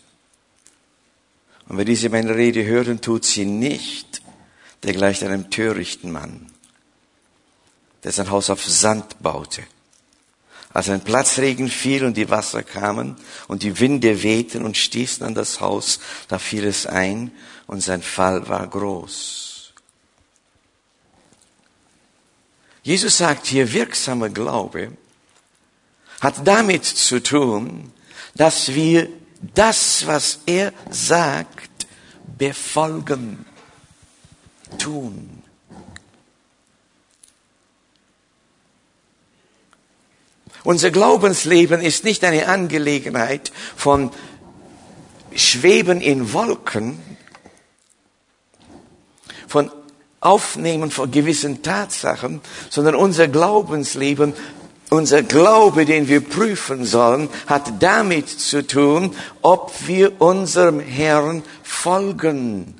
Und 1.67 1.77
wer 1.77 1.85
diese 1.85 2.09
meine 2.09 2.35
Rede 2.35 2.63
hört 2.63 2.89
und 2.89 3.03
tut 3.03 3.25
sie 3.25 3.45
nicht, 3.45 4.18
der 4.83 4.93
gleicht 4.93 5.23
einem 5.23 5.49
törichten 5.49 6.11
Mann, 6.11 6.51
der 8.03 8.11
sein 8.11 8.29
Haus 8.29 8.49
auf 8.49 8.63
Sand 8.63 9.21
baute. 9.21 9.63
Als 10.71 10.89
ein 10.89 11.01
Platzregen 11.01 11.67
fiel 11.67 12.05
und 12.05 12.15
die 12.15 12.29
Wasser 12.29 12.61
kamen 12.61 13.17
und 13.47 13.63
die 13.63 13.79
Winde 13.79 14.21
wehten 14.21 14.63
und 14.63 14.77
stießen 14.77 15.25
an 15.25 15.33
das 15.33 15.59
Haus, 15.59 15.99
da 16.27 16.37
fiel 16.37 16.65
es 16.65 16.85
ein 16.85 17.31
und 17.65 17.81
sein 17.81 18.03
Fall 18.03 18.47
war 18.47 18.67
groß. 18.67 19.73
Jesus 22.83 23.17
sagt 23.17 23.47
hier, 23.47 23.71
wirksamer 23.73 24.29
Glaube 24.29 24.91
hat 26.21 26.47
damit 26.47 26.85
zu 26.85 27.21
tun, 27.21 27.91
dass 28.35 28.73
wir 28.73 29.09
das, 29.53 30.05
was 30.05 30.39
er 30.45 30.73
sagt, 30.89 31.69
befolgen, 32.37 33.45
tun. 34.77 35.43
Unser 40.63 40.91
Glaubensleben 40.91 41.81
ist 41.81 42.03
nicht 42.03 42.23
eine 42.23 42.47
Angelegenheit 42.47 43.51
von 43.75 44.11
Schweben 45.33 46.01
in 46.01 46.33
Wolken, 46.33 46.99
von 49.47 49.71
Aufnehmen 50.21 50.91
von 50.91 51.11
gewissen 51.11 51.63
Tatsachen, 51.63 52.41
sondern 52.69 52.95
unser 52.95 53.29
Glaubensleben, 53.29 54.33
unser 54.89 55.23
Glaube, 55.23 55.85
den 55.85 56.09
wir 56.09 56.19
prüfen 56.19 56.83
sollen, 56.83 57.29
hat 57.47 57.81
damit 57.81 58.27
zu 58.27 58.65
tun, 58.67 59.15
ob 59.41 59.71
wir 59.87 60.21
unserem 60.21 60.79
Herrn 60.81 61.43
folgen, 61.63 62.78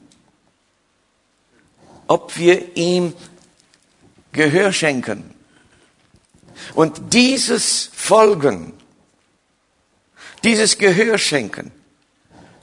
ob 2.10 2.38
wir 2.38 2.76
ihm 2.76 3.14
Gehör 4.32 4.74
schenken. 4.74 5.34
Und 6.74 7.14
dieses 7.14 7.90
Folgen, 7.94 8.74
dieses 10.44 10.78
Gehör 10.78 11.18
schenken, 11.18 11.72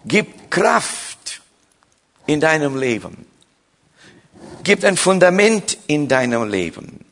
gibt 0.05 0.51
Kraft 0.51 1.41
in 2.27 2.41
deinem 2.41 2.77
Leben, 2.77 3.25
gibt 4.65 4.85
ein 4.85 4.97
Fundament 4.97 5.79
in 5.87 6.09
deinem 6.09 6.51
Leben. 6.51 7.05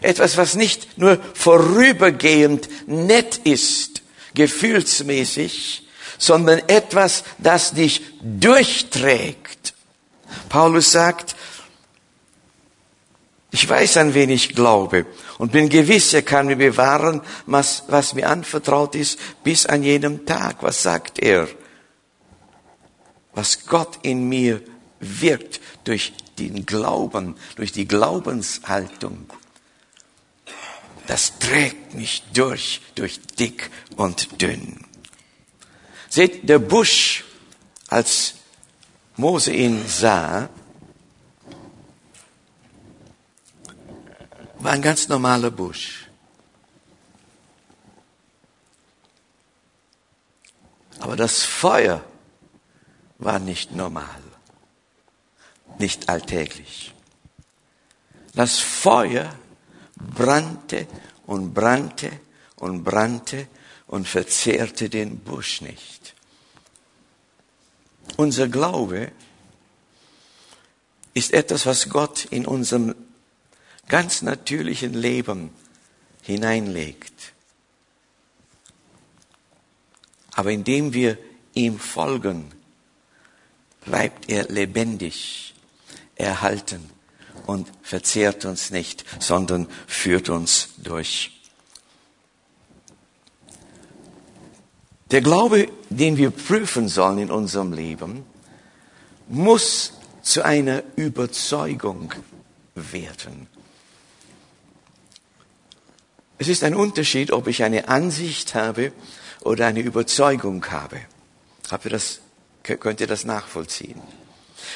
Etwas, 0.00 0.36
was 0.36 0.54
nicht 0.54 0.96
nur 0.96 1.18
vorübergehend 1.34 2.68
nett 2.86 3.38
ist, 3.44 4.02
gefühlsmäßig, 4.34 5.86
sondern 6.16 6.60
etwas, 6.68 7.24
das 7.38 7.72
dich 7.72 8.02
durchträgt. 8.22 9.47
Paulus 10.48 10.92
sagt, 10.92 11.36
ich 13.50 13.68
weiß, 13.68 13.96
an 13.96 14.14
wen 14.14 14.30
ich 14.30 14.54
glaube 14.54 15.06
und 15.38 15.52
bin 15.52 15.68
gewiss, 15.68 16.12
er 16.12 16.22
kann 16.22 16.46
mir 16.46 16.56
bewahren, 16.56 17.22
was, 17.46 17.84
was 17.88 18.14
mir 18.14 18.28
anvertraut 18.28 18.94
ist, 18.94 19.18
bis 19.42 19.66
an 19.66 19.82
jenem 19.82 20.26
Tag. 20.26 20.62
Was 20.62 20.82
sagt 20.82 21.18
er? 21.18 21.48
Was 23.32 23.66
Gott 23.66 24.00
in 24.02 24.28
mir 24.28 24.60
wirkt 25.00 25.60
durch 25.84 26.12
den 26.38 26.66
Glauben, 26.66 27.36
durch 27.56 27.72
die 27.72 27.88
Glaubenshaltung. 27.88 29.30
Das 31.06 31.38
trägt 31.38 31.94
mich 31.94 32.22
durch, 32.34 32.82
durch 32.94 33.20
dick 33.38 33.70
und 33.96 34.42
dünn. 34.42 34.84
Seht, 36.10 36.48
der 36.48 36.58
Busch, 36.58 37.24
als 37.88 38.34
Mose 39.18 39.52
ihn 39.52 39.86
sah, 39.88 40.48
war 44.60 44.72
ein 44.72 44.80
ganz 44.80 45.08
normaler 45.08 45.50
Busch. 45.50 46.08
Aber 51.00 51.16
das 51.16 51.42
Feuer 51.42 52.04
war 53.18 53.40
nicht 53.40 53.74
normal, 53.74 54.22
nicht 55.80 56.08
alltäglich. 56.08 56.94
Das 58.34 58.60
Feuer 58.60 59.34
brannte 59.96 60.86
und 61.26 61.54
brannte 61.54 62.12
und 62.54 62.84
brannte 62.84 63.48
und 63.88 64.06
verzehrte 64.06 64.88
den 64.88 65.18
Busch 65.18 65.60
nicht. 65.60 66.14
Unser 68.16 68.48
Glaube 68.48 69.12
ist 71.14 71.32
etwas, 71.32 71.66
was 71.66 71.88
Gott 71.88 72.26
in 72.26 72.46
unserem 72.46 72.94
ganz 73.88 74.22
natürlichen 74.22 74.94
Leben 74.94 75.50
hineinlegt. 76.22 77.32
Aber 80.32 80.52
indem 80.52 80.92
wir 80.92 81.18
ihm 81.54 81.78
folgen, 81.78 82.52
bleibt 83.84 84.30
er 84.30 84.44
lebendig, 84.44 85.54
erhalten 86.14 86.90
und 87.46 87.68
verzehrt 87.82 88.44
uns 88.44 88.70
nicht, 88.70 89.04
sondern 89.18 89.68
führt 89.86 90.28
uns 90.28 90.68
durch. 90.76 91.37
Der 95.10 95.22
Glaube, 95.22 95.68
den 95.88 96.16
wir 96.16 96.30
prüfen 96.30 96.88
sollen 96.88 97.18
in 97.18 97.30
unserem 97.30 97.72
Leben, 97.72 98.24
muss 99.28 99.94
zu 100.22 100.44
einer 100.44 100.82
Überzeugung 100.96 102.12
werden. 102.74 103.46
Es 106.36 106.48
ist 106.48 106.62
ein 106.62 106.74
Unterschied, 106.74 107.32
ob 107.32 107.46
ich 107.48 107.62
eine 107.62 107.88
Ansicht 107.88 108.54
habe 108.54 108.92
oder 109.40 109.66
eine 109.66 109.80
Überzeugung 109.80 110.64
habe. 110.70 111.00
Habt 111.70 111.86
ihr 111.86 111.90
das, 111.90 112.20
könnt 112.62 113.00
ihr 113.00 113.06
das 113.06 113.24
nachvollziehen? 113.24 114.00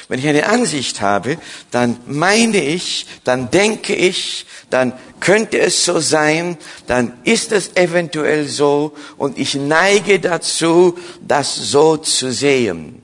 Wenn 0.07 0.19
ich 0.19 0.27
eine 0.27 0.47
Ansicht 0.47 1.01
habe, 1.01 1.37
dann 1.71 1.99
meine 2.05 2.63
ich, 2.63 3.05
dann 3.23 3.51
denke 3.51 3.95
ich, 3.95 4.45
dann 4.69 4.93
könnte 5.19 5.59
es 5.59 5.85
so 5.85 5.99
sein, 5.99 6.57
dann 6.87 7.17
ist 7.23 7.51
es 7.51 7.75
eventuell 7.75 8.47
so 8.47 8.95
und 9.17 9.37
ich 9.37 9.55
neige 9.55 10.19
dazu, 10.19 10.97
das 11.21 11.55
so 11.55 11.97
zu 11.97 12.31
sehen. 12.31 13.01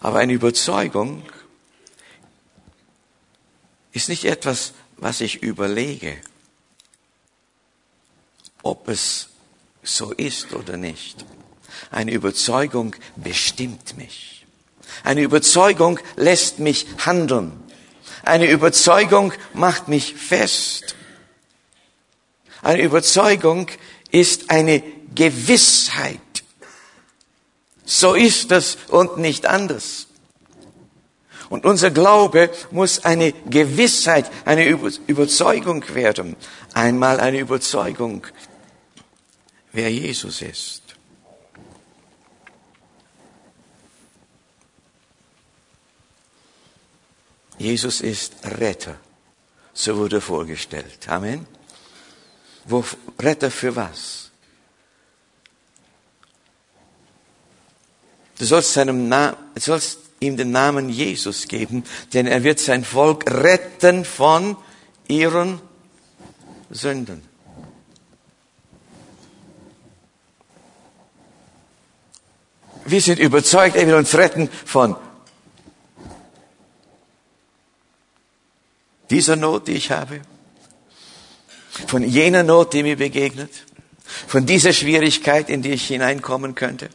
Aber 0.00 0.18
eine 0.18 0.32
Überzeugung 0.32 1.22
ist 3.92 4.08
nicht 4.08 4.24
etwas, 4.24 4.72
was 4.96 5.20
ich 5.20 5.42
überlege, 5.42 6.16
ob 8.62 8.88
es 8.88 9.28
so 9.82 10.12
ist 10.12 10.52
oder 10.54 10.76
nicht. 10.76 11.24
Eine 11.90 12.12
Überzeugung 12.12 12.94
bestimmt 13.16 13.96
mich. 13.96 14.41
Eine 15.04 15.22
Überzeugung 15.22 15.98
lässt 16.16 16.58
mich 16.58 16.86
handeln. 17.04 17.52
Eine 18.24 18.50
Überzeugung 18.50 19.32
macht 19.52 19.88
mich 19.88 20.14
fest. 20.14 20.94
Eine 22.62 22.82
Überzeugung 22.82 23.66
ist 24.10 24.50
eine 24.50 24.82
Gewissheit. 25.14 26.20
So 27.84 28.14
ist 28.14 28.52
es 28.52 28.78
und 28.88 29.18
nicht 29.18 29.46
anders. 29.46 30.06
Und 31.48 31.66
unser 31.66 31.90
Glaube 31.90 32.50
muss 32.70 33.04
eine 33.04 33.32
Gewissheit, 33.32 34.30
eine 34.46 34.66
Überzeugung 34.66 35.84
werden. 35.92 36.36
Einmal 36.72 37.20
eine 37.20 37.40
Überzeugung, 37.40 38.26
wer 39.72 39.90
Jesus 39.90 40.40
ist. 40.40 40.81
Jesus 47.62 48.00
ist 48.00 48.34
Retter 48.58 48.98
so 49.72 49.96
wurde 49.96 50.20
vorgestellt. 50.20 51.08
Amen. 51.08 51.46
Wo, 52.64 52.84
Retter 53.18 53.50
für 53.50 53.74
was? 53.74 54.30
Du 58.38 58.44
sollst, 58.44 58.72
seinem 58.72 59.08
Na 59.08 59.36
sollst 59.56 59.98
ihm 60.20 60.36
den 60.36 60.50
Namen 60.52 60.88
Jesus 60.88 61.48
geben, 61.48 61.84
denn 62.12 62.26
er 62.26 62.44
wird 62.44 62.60
sein 62.60 62.84
Volk 62.84 63.30
retten 63.30 64.04
von 64.04 64.56
ihren 65.08 65.60
Sünden. 66.70 67.22
Wir 72.84 73.00
sind 73.00 73.18
überzeugt, 73.18 73.76
er 73.76 73.86
will 73.86 73.94
uns 73.94 74.14
retten 74.14 74.48
von 74.64 74.96
dieser 79.12 79.36
Not, 79.36 79.68
die 79.68 79.72
ich 79.74 79.90
habe, 79.90 80.22
von 81.86 82.02
jener 82.02 82.42
Not, 82.42 82.72
die 82.72 82.82
mir 82.82 82.96
begegnet, 82.96 83.50
von 84.26 84.46
dieser 84.46 84.72
Schwierigkeit, 84.72 85.48
in 85.48 85.62
die 85.62 85.72
ich 85.72 85.86
hineinkommen 85.86 86.54
könnte. 86.54 86.88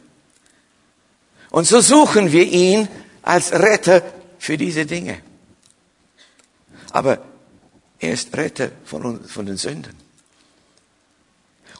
Und 1.50 1.66
so 1.66 1.80
suchen 1.80 2.32
wir 2.32 2.44
ihn 2.44 2.88
als 3.22 3.52
Retter 3.52 4.02
für 4.38 4.56
diese 4.56 4.84
Dinge. 4.84 5.20
Aber 6.90 7.24
er 7.98 8.12
ist 8.12 8.36
Retter 8.36 8.70
von, 8.84 9.04
uns, 9.04 9.32
von 9.32 9.46
den 9.46 9.56
Sünden. 9.56 10.07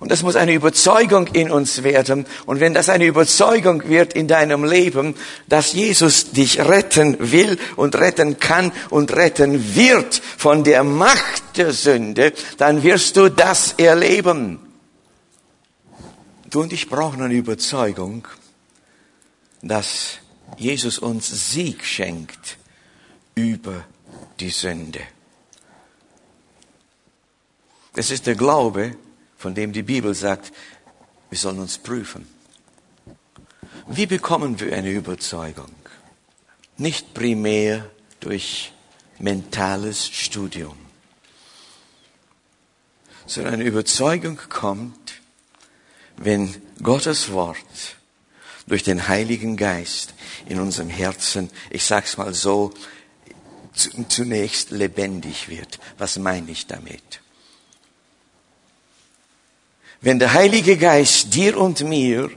Und 0.01 0.13
das 0.13 0.23
muss 0.23 0.37
eine 0.37 0.53
Überzeugung 0.53 1.27
in 1.29 1.51
uns 1.51 1.83
werden. 1.83 2.25
Und 2.47 2.61
wenn 2.61 2.73
das 2.73 2.89
eine 2.89 3.07
Überzeugung 3.07 3.89
wird 3.89 4.13
in 4.13 4.29
deinem 4.29 4.65
Leben, 4.65 5.17
dass 5.49 5.73
Jesus 5.73 6.31
dich 6.31 6.61
retten 6.61 7.33
will 7.33 7.59
und 7.75 7.97
retten 7.97 8.39
kann 8.39 8.71
und 8.91 9.15
retten 9.17 9.75
wird 9.75 10.23
von 10.37 10.63
der 10.63 10.85
Macht 10.85 11.57
der 11.57 11.73
Sünde, 11.73 12.33
dann 12.59 12.85
wirst 12.85 13.17
du 13.17 13.29
das 13.29 13.73
erleben. 13.73 14.61
Du 16.49 16.63
und 16.63 16.73
ich 16.73 16.89
brauchen 16.89 17.21
eine 17.21 17.35
Überzeugung, 17.35 18.29
dass 19.63 20.19
Jesus 20.57 21.01
uns 21.01 21.51
Sieg 21.51 21.85
schenkt 21.85 22.57
über 23.35 23.85
die 24.39 24.51
Sünde. 24.51 25.01
Es 27.95 28.13
ist 28.13 28.29
der 28.29 28.37
Glaube, 28.37 28.97
von 29.39 29.55
dem 29.55 29.73
die 29.73 29.85
Bibel 29.85 30.15
sagt, 30.15 30.53
wir 31.31 31.39
sollen 31.39 31.61
uns 31.61 31.79
prüfen. 31.79 32.27
Wie 33.87 34.07
bekommen 34.07 34.61
wir 34.61 34.77
eine 34.77 34.91
Überzeugung? 34.91 35.73
Nicht 36.77 37.15
primär 37.15 37.89
durch 38.21 38.73
mentales 39.19 40.09
Studium, 40.09 40.77
sondern 43.27 43.55
eine 43.55 43.65
Überzeugung 43.65 44.39
kommt, 44.49 45.15
wenn 46.17 46.61
Gottes 46.83 47.33
Wort 47.33 47.57
durch 48.67 48.83
den 48.83 49.09
Heiligen 49.09 49.57
Geist 49.57 50.15
in 50.47 50.61
unserem 50.61 50.91
Herzen, 50.91 51.51
ich 51.71 51.85
sag's 51.85 52.17
mal 52.17 52.35
so, 52.35 52.73
zunächst 54.09 54.71
lebendig 54.71 55.49
wird. 55.49 55.79
Was 55.97 56.19
meine 56.19 56.51
ich 56.51 56.67
damit? 56.67 57.21
Wenn 60.01 60.19
der 60.19 60.33
Heilige 60.33 60.77
Geist 60.77 61.35
dir 61.35 61.57
und 61.57 61.81
mir 61.83 62.31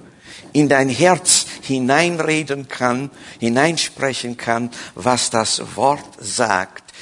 in 0.54 0.68
dein 0.68 0.90
Herz 0.90 1.46
hineinreden 1.62 2.68
kann, 2.68 3.12
hineinsprechen 3.40 4.38
kann, 4.38 4.72
was 4.96 5.30
das 5.30 5.76
Wort 5.76 6.18
sagt, 6.20 6.94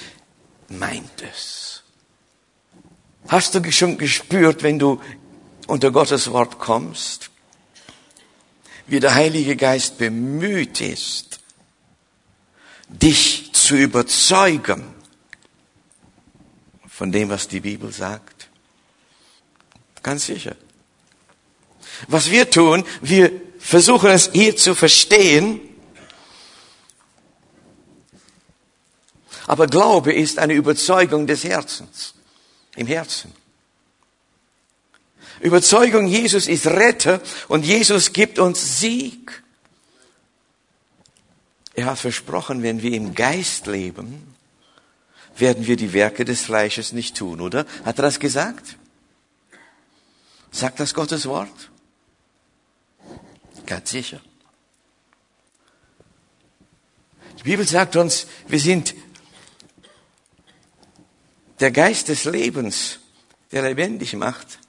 meint 0.67 1.21
es. 1.21 1.83
Hast 3.27 3.55
du 3.55 3.71
schon 3.71 3.97
gespürt, 3.97 4.63
wenn 4.63 4.79
du 4.79 4.99
unter 5.67 5.91
Gottes 5.91 6.31
Wort 6.31 6.59
kommst, 6.59 7.29
wie 8.87 8.99
der 8.99 9.13
Heilige 9.13 9.55
Geist 9.55 9.97
bemüht 9.97 10.81
ist, 10.81 11.39
dich 12.87 13.53
zu 13.53 13.75
überzeugen 13.75 14.83
von 16.87 17.11
dem, 17.11 17.29
was 17.29 17.47
die 17.47 17.59
Bibel 17.59 17.91
sagt? 17.93 18.38
Ganz 20.03 20.25
sicher. 20.25 20.55
Was 22.07 22.31
wir 22.31 22.49
tun, 22.49 22.83
wir 23.01 23.31
versuchen 23.59 24.09
es 24.09 24.29
hier 24.31 24.55
zu 24.55 24.73
verstehen, 24.73 25.59
aber 29.47 29.67
Glaube 29.67 30.13
ist 30.13 30.39
eine 30.39 30.53
Überzeugung 30.53 31.27
des 31.27 31.43
Herzens, 31.43 32.13
im 32.75 32.87
Herzen. 32.87 33.33
Überzeugung, 35.41 36.07
Jesus 36.07 36.47
ist 36.47 36.67
Retter 36.67 37.21
und 37.47 37.65
Jesus 37.65 38.13
gibt 38.13 38.39
uns 38.39 38.79
Sieg. 38.79 39.43
Er 41.73 41.85
hat 41.85 41.99
versprochen, 41.99 42.61
wenn 42.61 42.81
wir 42.81 42.91
im 42.91 43.15
Geist 43.15 43.67
leben, 43.67 44.35
werden 45.37 45.65
wir 45.65 45.77
die 45.77 45.93
Werke 45.93 46.25
des 46.25 46.41
Fleisches 46.41 46.91
nicht 46.91 47.15
tun, 47.15 47.39
oder? 47.39 47.65
Hat 47.85 47.99
er 47.99 48.03
das 48.03 48.19
gesagt? 48.19 48.78
Sagt 50.51 50.79
das 50.79 50.93
Gottes 50.93 51.25
Wort? 51.25 51.69
Ganz 53.65 53.91
sicher. 53.91 54.19
Die 57.39 57.43
Bibel 57.43 57.65
sagt 57.65 57.95
uns, 57.95 58.27
wir 58.47 58.59
sind 58.59 58.95
der 61.59 61.71
Geist 61.71 62.09
des 62.09 62.25
Lebens, 62.25 62.99
der 63.51 63.63
lebendig 63.63 64.13
macht, 64.13 64.59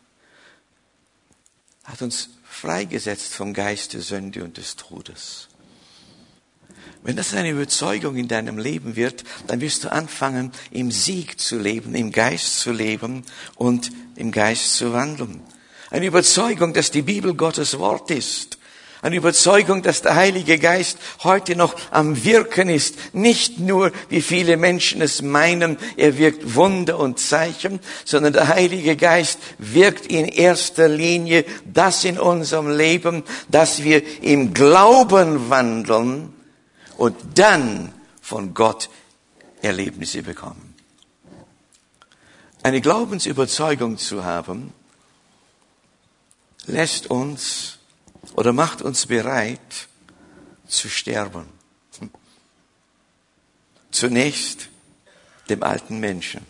hat 1.84 2.02
uns 2.02 2.30
freigesetzt 2.44 3.34
vom 3.34 3.54
Geist 3.54 3.94
der 3.94 4.02
Sünde 4.02 4.44
und 4.44 4.56
des 4.56 4.76
Todes. 4.76 5.48
Wenn 7.02 7.16
das 7.16 7.32
eine 7.32 7.50
Überzeugung 7.50 8.16
in 8.16 8.28
deinem 8.28 8.58
Leben 8.58 8.94
wird, 8.94 9.24
dann 9.46 9.60
wirst 9.60 9.84
du 9.84 9.92
anfangen, 9.92 10.52
im 10.70 10.90
Sieg 10.90 11.40
zu 11.40 11.58
leben, 11.58 11.94
im 11.94 12.12
Geist 12.12 12.60
zu 12.60 12.72
leben 12.72 13.24
und 13.56 13.90
im 14.16 14.30
Geist 14.30 14.74
zu 14.74 14.92
wandeln. 14.92 15.40
Eine 15.90 16.07
Überzeugung, 16.07 16.72
dass 16.72 16.90
die 16.90 17.03
Bibel 17.03 17.35
Gottes 17.35 17.79
Wort 17.79 18.11
ist. 18.11 18.59
Eine 19.03 19.16
Überzeugung, 19.16 19.83
dass 19.83 20.03
der 20.03 20.14
Heilige 20.14 20.59
Geist 20.59 20.98
heute 21.24 21.57
noch 21.57 21.74
am 21.90 22.22
Wirken 22.22 22.68
ist. 22.68 23.14
Nicht 23.14 23.59
nur, 23.59 23.92
wie 24.11 24.20
viele 24.20 24.59
Menschen 24.59 25.00
es 25.00 25.22
meinen, 25.22 25.79
er 25.96 26.18
wirkt 26.18 26.55
Wunder 26.55 26.98
und 26.98 27.18
Zeichen, 27.18 27.81
sondern 28.05 28.35
der 28.35 28.48
Heilige 28.48 28.96
Geist 28.96 29.38
wirkt 29.59 30.07
in 30.07 30.26
erster 30.26 30.87
Linie 30.87 31.46
das 31.64 32.05
in 32.05 32.18
unserem 32.18 32.76
Leben, 32.76 33.24
dass 33.48 33.83
wir 33.83 34.03
im 34.22 34.53
Glauben 34.53 35.48
wandeln 35.48 36.35
und 36.98 37.16
dann 37.35 37.94
von 38.20 38.53
Gott 38.53 38.90
Erlebnisse 39.62 40.22
bekommen. 40.22 40.74
Eine 42.62 42.83
Glaubensüberzeugung 42.83 43.96
zu 43.96 44.24
haben, 44.24 44.74
lässt 46.66 47.08
uns 47.08 47.78
oder 48.34 48.52
macht 48.52 48.82
uns 48.82 49.06
bereit 49.06 49.88
zu 50.66 50.88
sterben. 50.88 51.46
Zunächst 53.90 54.68
dem 55.48 55.62
alten 55.62 55.98
Menschen. 55.98 56.46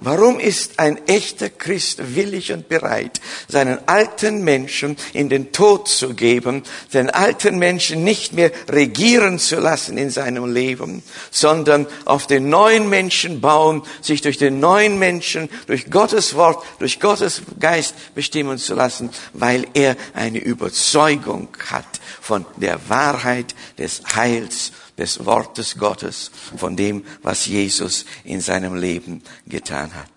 Warum 0.00 0.38
ist 0.38 0.78
ein 0.78 1.06
echter 1.08 1.50
Christ 1.50 2.14
willig 2.14 2.52
und 2.52 2.68
bereit, 2.68 3.20
seinen 3.48 3.78
alten 3.88 4.44
Menschen 4.44 4.96
in 5.12 5.28
den 5.28 5.50
Tod 5.50 5.88
zu 5.88 6.14
geben, 6.14 6.62
den 6.92 7.10
alten 7.10 7.58
Menschen 7.58 8.04
nicht 8.04 8.32
mehr 8.32 8.52
regieren 8.68 9.40
zu 9.40 9.56
lassen 9.56 9.98
in 9.98 10.10
seinem 10.10 10.52
Leben, 10.52 11.02
sondern 11.32 11.86
auf 12.04 12.28
den 12.28 12.48
neuen 12.48 12.88
Menschen 12.88 13.40
bauen, 13.40 13.82
sich 14.00 14.20
durch 14.20 14.38
den 14.38 14.60
neuen 14.60 15.00
Menschen, 15.00 15.48
durch 15.66 15.90
Gottes 15.90 16.36
Wort, 16.36 16.64
durch 16.78 17.00
Gottes 17.00 17.42
Geist 17.58 17.94
bestimmen 18.14 18.58
zu 18.58 18.74
lassen, 18.74 19.10
weil 19.32 19.66
er 19.74 19.96
eine 20.14 20.38
Überzeugung 20.38 21.48
hat 21.70 22.00
von 22.20 22.46
der 22.56 22.78
Wahrheit 22.88 23.54
des 23.78 24.02
Heils 24.14 24.72
des 24.98 25.24
Wortes 25.24 25.78
Gottes, 25.78 26.30
von 26.56 26.76
dem, 26.76 27.04
was 27.22 27.46
Jesus 27.46 28.04
in 28.24 28.40
seinem 28.40 28.74
Leben 28.74 29.22
getan 29.46 29.94
hat. 29.94 30.10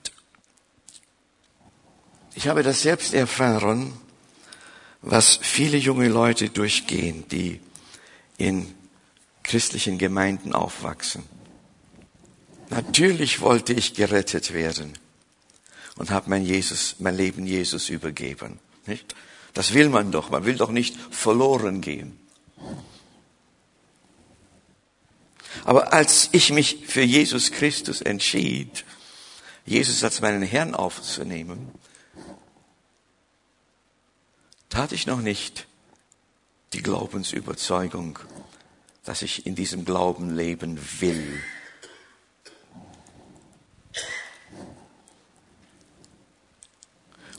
Ich 2.33 2.47
habe 2.47 2.63
das 2.63 2.81
selbst 2.81 3.13
erfahren, 3.13 3.93
was 5.01 5.37
viele 5.41 5.77
junge 5.77 6.07
Leute 6.07 6.49
durchgehen, 6.49 7.25
die 7.29 7.59
in 8.37 8.73
christlichen 9.43 9.97
Gemeinden 9.97 10.53
aufwachsen. 10.53 11.23
Natürlich 12.69 13.41
wollte 13.41 13.73
ich 13.73 13.93
gerettet 13.93 14.53
werden 14.53 14.93
und 15.97 16.09
habe 16.09 16.29
mein 16.29 16.47
mein 16.99 17.17
Leben 17.17 17.45
Jesus 17.45 17.89
übergeben. 17.89 18.59
Nicht? 18.85 19.15
Das 19.53 19.73
will 19.73 19.89
man 19.89 20.11
doch. 20.11 20.29
Man 20.29 20.45
will 20.45 20.55
doch 20.55 20.71
nicht 20.71 20.95
verloren 21.09 21.81
gehen. 21.81 22.17
Aber 25.65 25.93
als 25.93 26.29
ich 26.31 26.51
mich 26.51 26.85
für 26.87 27.01
Jesus 27.01 27.51
Christus 27.51 28.01
entschied, 28.01 28.85
Jesus 29.65 30.03
als 30.03 30.21
meinen 30.21 30.43
Herrn 30.43 30.75
aufzunehmen, 30.75 31.71
tat 34.69 34.91
ich 34.91 35.05
noch 35.05 35.21
nicht 35.21 35.67
die 36.73 36.81
Glaubensüberzeugung, 36.81 38.19
dass 39.03 39.21
ich 39.21 39.45
in 39.45 39.55
diesem 39.55 39.85
Glauben 39.85 40.35
leben 40.35 40.79
will. 40.99 41.41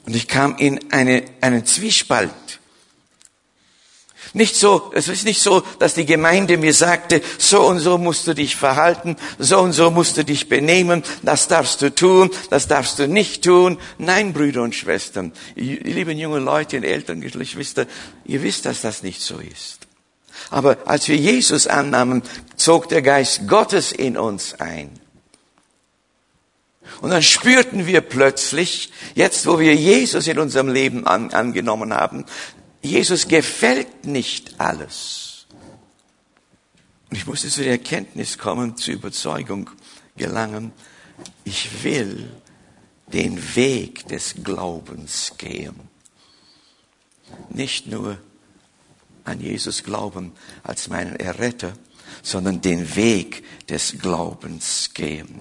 Und 0.05 0.15
ich 0.15 0.27
kam 0.27 0.57
in 0.57 0.91
eine, 0.91 1.23
einen 1.41 1.65
Zwiespalt. 1.65 2.59
Nicht 4.31 4.55
so, 4.55 4.91
es 4.95 5.09
ist 5.09 5.25
nicht 5.25 5.41
so, 5.41 5.61
dass 5.79 5.93
die 5.93 6.05
Gemeinde 6.05 6.57
mir 6.57 6.73
sagte, 6.73 7.21
so 7.37 7.61
und 7.61 7.79
so 7.79 7.97
musst 7.97 8.25
du 8.25 8.33
dich 8.33 8.55
verhalten, 8.55 9.17
so 9.37 9.59
und 9.59 9.73
so 9.73 9.91
musst 9.91 10.17
du 10.17 10.23
dich 10.23 10.49
benehmen, 10.49 11.03
das 11.21 11.47
darfst 11.47 11.81
du 11.81 11.93
tun, 11.93 12.31
das 12.49 12.67
darfst 12.67 12.99
du 12.99 13.07
nicht 13.07 13.43
tun. 13.43 13.77
Nein, 13.97 14.33
Brüder 14.33 14.63
und 14.63 14.75
Schwestern, 14.75 15.33
lieben 15.55 16.17
junge 16.17 16.39
Leute 16.39 16.77
und 16.77 16.83
Eltern, 16.83 17.21
Geschwister, 17.21 17.85
ihr 18.25 18.41
wisst, 18.41 18.65
dass 18.65 18.81
das 18.81 19.03
nicht 19.03 19.21
so 19.21 19.37
ist. 19.37 19.79
Aber 20.49 20.77
als 20.85 21.07
wir 21.07 21.17
Jesus 21.17 21.67
annahmen, 21.67 22.23
zog 22.55 22.89
der 22.89 23.01
Geist 23.01 23.47
Gottes 23.47 23.91
in 23.91 24.17
uns 24.17 24.55
ein. 24.59 24.99
Und 27.01 27.09
dann 27.09 27.23
spürten 27.23 27.87
wir 27.87 28.01
plötzlich, 28.01 28.91
jetzt 29.15 29.45
wo 29.45 29.59
wir 29.59 29.75
Jesus 29.75 30.27
in 30.27 30.39
unserem 30.39 30.69
Leben 30.69 31.07
an, 31.07 31.31
angenommen 31.31 31.93
haben, 31.93 32.25
Jesus 32.83 33.27
gefällt 33.27 34.05
nicht 34.05 34.59
alles. 34.59 35.47
Und 37.09 37.17
ich 37.17 37.25
musste 37.25 37.47
zu 37.47 37.61
der 37.61 37.71
Erkenntnis 37.71 38.37
kommen, 38.37 38.75
zur 38.75 38.95
Überzeugung 38.95 39.69
gelangen, 40.17 40.73
ich 41.45 41.83
will 41.83 42.29
den 43.07 43.55
Weg 43.55 44.07
des 44.07 44.35
Glaubens 44.43 45.33
gehen. 45.37 45.75
Nicht 47.49 47.87
nur 47.87 48.17
an 49.23 49.39
Jesus 49.39 49.83
glauben 49.83 50.33
als 50.63 50.89
meinen 50.89 51.15
Erretter, 51.15 51.73
sondern 52.21 52.61
den 52.61 52.95
Weg 52.95 53.43
des 53.67 53.97
Glaubens 53.99 54.91
gehen. 54.93 55.39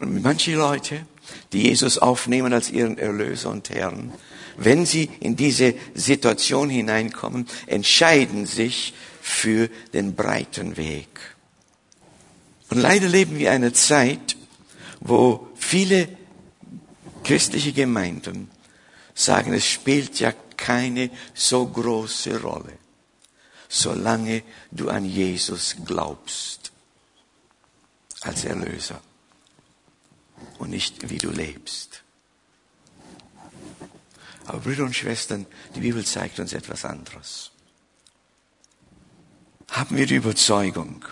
Und 0.00 0.22
manche 0.22 0.54
Leute, 0.54 1.06
die 1.52 1.62
Jesus 1.62 1.98
aufnehmen 1.98 2.52
als 2.52 2.70
ihren 2.70 2.98
Erlöser 2.98 3.50
und 3.50 3.70
Herrn, 3.70 4.12
wenn 4.56 4.86
sie 4.86 5.10
in 5.20 5.36
diese 5.36 5.74
Situation 5.94 6.70
hineinkommen, 6.70 7.46
entscheiden 7.66 8.46
sich 8.46 8.94
für 9.20 9.68
den 9.92 10.14
breiten 10.14 10.76
Weg. 10.76 11.08
Und 12.70 12.78
leider 12.78 13.08
leben 13.08 13.38
wir 13.38 13.52
eine 13.52 13.72
Zeit, 13.72 14.36
wo 15.00 15.48
viele 15.54 16.08
christliche 17.22 17.72
Gemeinden 17.72 18.50
sagen, 19.14 19.52
es 19.52 19.66
spielt 19.66 20.20
ja 20.20 20.32
keine 20.56 21.10
so 21.34 21.66
große 21.66 22.40
Rolle, 22.40 22.78
solange 23.68 24.42
du 24.70 24.88
an 24.88 25.04
Jesus 25.04 25.76
glaubst 25.84 26.72
als 28.22 28.44
Erlöser 28.44 29.00
und 30.58 30.70
nicht 30.70 31.10
wie 31.10 31.18
du 31.18 31.30
lebst. 31.30 32.03
Aber 34.46 34.58
Brüder 34.58 34.84
und 34.84 34.94
Schwestern, 34.94 35.46
die 35.74 35.80
Bibel 35.80 36.04
zeigt 36.04 36.38
uns 36.38 36.52
etwas 36.52 36.84
anderes. 36.84 37.50
Haben 39.70 39.96
wir 39.96 40.06
die 40.06 40.16
Überzeugung, 40.16 41.04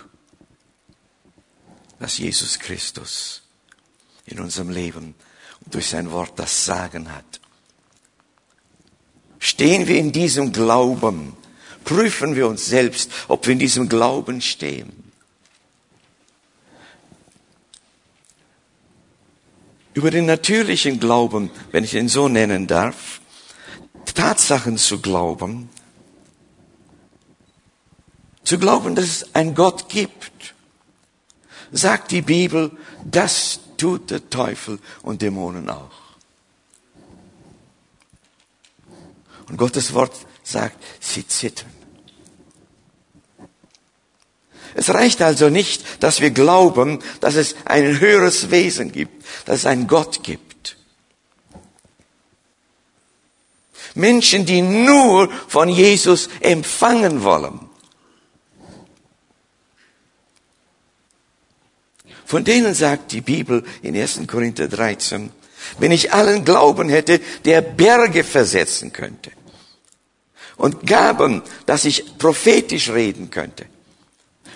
dass 1.99 2.19
Jesus 2.19 2.59
Christus 2.59 3.43
in 4.27 4.41
unserem 4.41 4.71
Leben 4.71 5.15
durch 5.71 5.89
sein 5.89 6.11
Wort 6.11 6.39
das 6.39 6.65
Sagen 6.65 7.13
hat. 7.13 7.41
Stehen 9.39 9.89
wir 9.89 9.99
in 9.99 10.13
diesem 10.13 10.53
Glauben? 10.53 11.37
Prüfen 11.85 12.37
wir 12.37 12.47
uns 12.47 12.67
selbst, 12.67 13.11
ob 13.29 13.47
wir 13.47 13.53
in 13.53 13.59
diesem 13.59 13.89
Glauben 13.89 14.41
stehen. 14.41 14.93
Über 19.95 20.11
den 20.11 20.27
natürlichen 20.27 21.01
Glauben, 21.01 21.51
wenn 21.71 21.85
ich 21.85 21.95
ihn 21.95 22.09
so 22.09 22.29
nennen 22.29 22.67
darf, 22.67 23.21
Tatsachen 24.15 24.79
zu 24.79 25.01
glauben, 25.01 25.69
zu 28.45 28.59
glauben, 28.59 28.95
dass 28.95 29.05
es 29.05 29.35
einen 29.35 29.55
Gott 29.55 29.89
gibt, 29.89 30.55
sagt 31.71 32.11
die 32.11 32.23
Bibel, 32.23 32.71
das 33.05 33.61
tut 33.77 34.11
der 34.11 34.29
Teufel 34.29 34.79
und 35.03 35.23
Dämonen 35.23 35.71
auch. 35.71 35.91
Und 39.49 39.57
Gottes 39.57 39.93
Wort 39.95 40.15
sagt, 40.43 40.83
sie 41.01 41.27
zittern. 41.27 41.71
Es 44.75 44.89
reicht 44.91 45.21
also 45.21 45.51
nicht, 45.51 46.03
dass 46.03 46.21
wir 46.21 46.31
glauben, 46.31 47.01
dass 47.21 47.35
es 47.35 47.55
ein 47.65 48.01
höheres 48.01 48.51
Wesen 48.51 48.93
gibt, 48.93 49.25
dass 49.45 49.61
es 49.61 49.67
einen 49.67 49.87
Gott 49.87 50.23
gibt. 50.23 50.52
Menschen, 53.95 54.47
die 54.47 54.63
nur 54.63 55.31
von 55.49 55.69
Jesus 55.69 56.29
empfangen 56.41 57.23
wollen. 57.23 57.61
Von 62.25 62.45
denen 62.45 62.75
sagt 62.75 63.13
die 63.13 63.21
Bibel 63.21 63.63
in 63.83 63.95
1. 63.95 64.23
Korinther 64.27 64.67
13, 64.67 65.31
wenn 65.79 65.93
ich 65.93 66.13
allen 66.13 66.45
Glauben 66.45 66.89
hätte, 66.89 67.21
der 67.45 67.61
Berge 67.61 68.25
versetzen 68.25 68.93
könnte 68.93 69.31
und 70.57 70.87
Gaben, 70.87 71.43
dass 71.67 71.85
ich 71.85 72.19
prophetisch 72.19 72.89
reden 72.89 73.31
könnte 73.31 73.67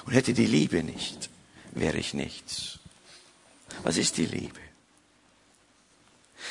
und 0.06 0.14
hätte 0.14 0.32
die 0.32 0.46
Liebe 0.46 0.82
nicht, 0.82 1.28
wäre 1.72 1.98
ich 1.98 2.14
nichts. 2.14 2.78
Was 3.82 3.98
ist 3.98 4.16
die 4.16 4.26
Liebe? 4.26 4.65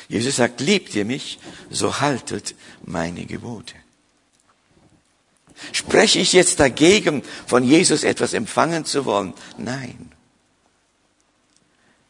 Jesus 0.08 0.36
sagt, 0.36 0.60
liebt 0.60 0.94
ihr 0.94 1.04
mich, 1.04 1.38
so 1.70 2.00
haltet 2.00 2.54
meine 2.84 3.26
Gebote. 3.26 3.74
Spreche 5.72 6.18
ich 6.18 6.32
jetzt 6.32 6.60
dagegen, 6.60 7.22
von 7.46 7.64
Jesus 7.64 8.04
etwas 8.04 8.34
empfangen 8.34 8.84
zu 8.84 9.04
wollen? 9.04 9.32
Nein. 9.56 10.12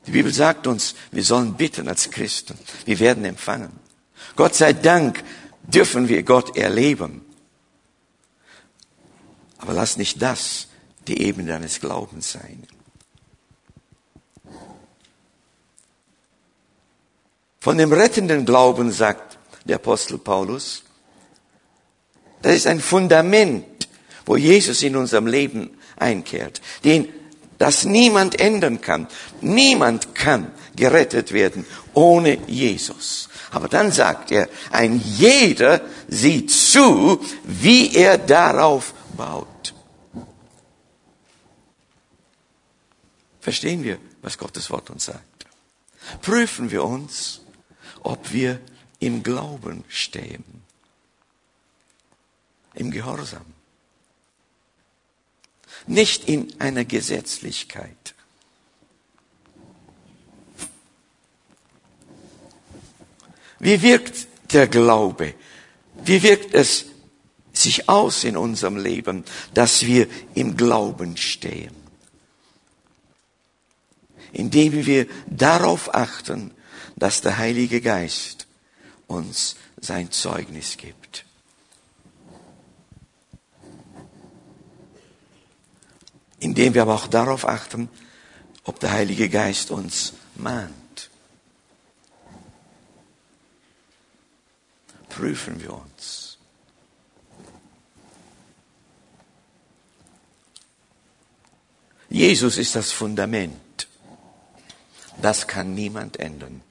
Die 0.07 0.11
Bibel 0.13 0.33
sagt 0.33 0.67
uns, 0.67 0.95
wir 1.11 1.25
sollen 1.25 1.55
bitten 1.55 1.89
als 1.89 2.11
Christen. 2.11 2.59
Wir 2.85 2.99
werden 2.99 3.25
empfangen. 3.25 3.73
Gott 4.37 4.55
sei 4.55 4.73
Dank 4.73 5.23
dürfen 5.63 6.09
wir 6.09 6.23
Gott 6.23 6.57
erleben. 6.57 7.25
Aber 9.59 9.73
lass 9.73 9.97
nicht 9.97 10.23
das 10.23 10.69
die 11.09 11.23
Ebene 11.23 11.53
deines 11.53 11.81
Glaubens 11.81 12.33
sein. 12.33 12.67
Von 17.67 17.79
dem 17.79 17.93
rettenden 17.93 18.47
Glauben 18.47 18.93
sagt 18.93 19.39
der 19.65 19.75
Apostel 19.75 20.19
Paulus, 20.19 20.85
das 22.41 22.55
ist 22.55 22.69
ein 22.69 22.79
Fundament, 22.79 23.89
wo 24.25 24.37
Jesus 24.37 24.85
in 24.85 24.95
unserem 24.95 25.27
Leben 25.27 25.77
einkehrt, 25.97 26.61
den 26.85 27.13
das 27.59 27.85
niemand 27.85 28.39
ändern 28.39 28.81
kann. 28.81 29.09
Niemand 29.41 30.15
kann 30.15 30.53
gerettet 30.77 31.33
werden 31.33 31.67
ohne 31.93 32.39
Jesus. 32.47 33.29
Aber 33.51 33.67
dann 33.67 33.91
sagt 33.91 34.31
er, 34.31 34.49
ein 34.71 35.03
jeder 35.05 35.81
sieht 36.07 36.53
zu, 36.53 37.21
wie 37.43 37.97
er 37.97 38.17
darauf 38.17 38.95
baut. 39.17 39.75
Verstehen 43.41 43.83
wir, 43.83 43.99
was 44.23 44.39
Gottes 44.39 44.71
Wort 44.71 44.89
uns 44.89 45.07
sagt? 45.07 45.47
Prüfen 46.23 46.71
wir 46.71 46.85
uns, 46.85 47.41
ob 48.07 48.33
wir 48.33 48.61
im 49.01 49.25
Glauben 49.25 49.83
stehen, 49.89 50.45
im 52.75 52.93
Gehorsam, 52.93 53.45
nicht 55.89 56.29
in 56.29 56.55
einer 56.61 56.85
Gesetzlichkeit. 56.85 58.15
Wie 63.59 63.83
wirkt 63.83 64.29
der 64.53 64.69
Glaube? 64.69 65.35
Wie 66.05 66.23
wirkt 66.23 66.55
es 66.55 66.87
sich 67.53 67.89
aus 67.89 68.23
in 68.23 68.37
unserem 68.37 68.77
Leben, 68.77 69.25
dass 69.53 69.85
wir 69.85 70.07
im 70.35 70.57
Glauben 70.57 71.17
stehen? 71.17 71.75
Indem 74.33 74.87
wir 74.87 75.07
darauf 75.27 75.93
achten, 75.93 76.53
dass 76.97 77.21
der 77.21 77.39
Heilige 77.39 77.81
Geist 77.81 78.47
uns 79.07 79.57
sein 79.81 80.11
Zeugnis 80.11 80.77
gibt. 80.77 81.27
indem 86.39 86.75
wir 86.75 86.83
aber 86.83 86.95
auch 86.95 87.07
darauf 87.07 87.47
achten, 87.47 87.89
ob 88.65 88.81
der 88.81 88.93
Heilige 88.93 89.29
Geist 89.29 89.71
uns 89.71 90.13
mahnt. 90.35 91.11
Prüfen 95.09 95.61
wir 95.61 95.73
uns. 95.73 96.39
Jesus 102.09 102.59
ist 102.59 102.77
das 102.77 102.93
Fundament. 102.93 103.89
Das 105.21 105.47
kann 105.47 105.75
niemand 105.75 106.19
ändern. 106.19 106.63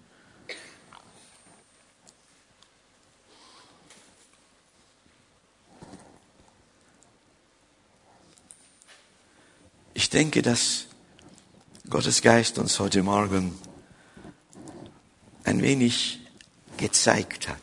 Ich 9.97 10.09
denke, 10.09 10.41
dass 10.41 10.87
Gottes 11.89 12.21
Geist 12.21 12.59
uns 12.59 12.79
heute 12.79 13.01
Morgen 13.01 13.57
ein 15.45 15.61
wenig 15.61 16.19
gezeigt 16.75 17.47
hat, 17.47 17.61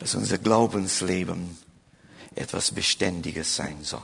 dass 0.00 0.16
unser 0.16 0.38
Glaubensleben 0.38 1.56
etwas 2.34 2.72
Beständiges 2.72 3.54
sein 3.54 3.84
soll. 3.84 4.02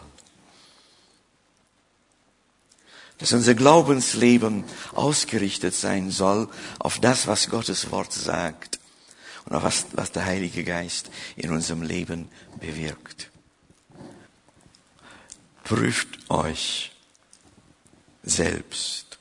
Dass 3.19 3.33
unser 3.33 3.55
Glaubensleben 3.57 4.63
ausgerichtet 4.93 5.75
sein 5.75 6.13
soll 6.13 6.49
auf 6.79 7.01
das, 7.01 7.27
was 7.27 7.51
Gottes 7.51 7.91
Wort 7.91 8.13
sagt 8.13 8.79
und 9.47 9.57
auf 9.57 9.65
was, 9.65 9.87
was 9.95 10.13
der 10.13 10.25
Heilige 10.27 10.63
Geist 10.63 11.11
in 11.35 11.51
unserem 11.51 11.83
Leben 11.83 12.29
bewirkt 12.61 13.33
prüft 15.65 16.31
euch 16.31 16.93
selbst. 18.23 19.19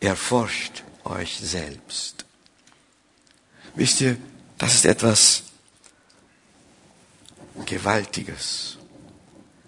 Erforscht 0.00 0.82
euch 1.04 1.38
selbst. 1.38 2.26
Wisst 3.74 4.00
ihr, 4.00 4.16
das 4.58 4.74
ist 4.74 4.84
etwas 4.84 5.44
Gewaltiges, 7.64 8.78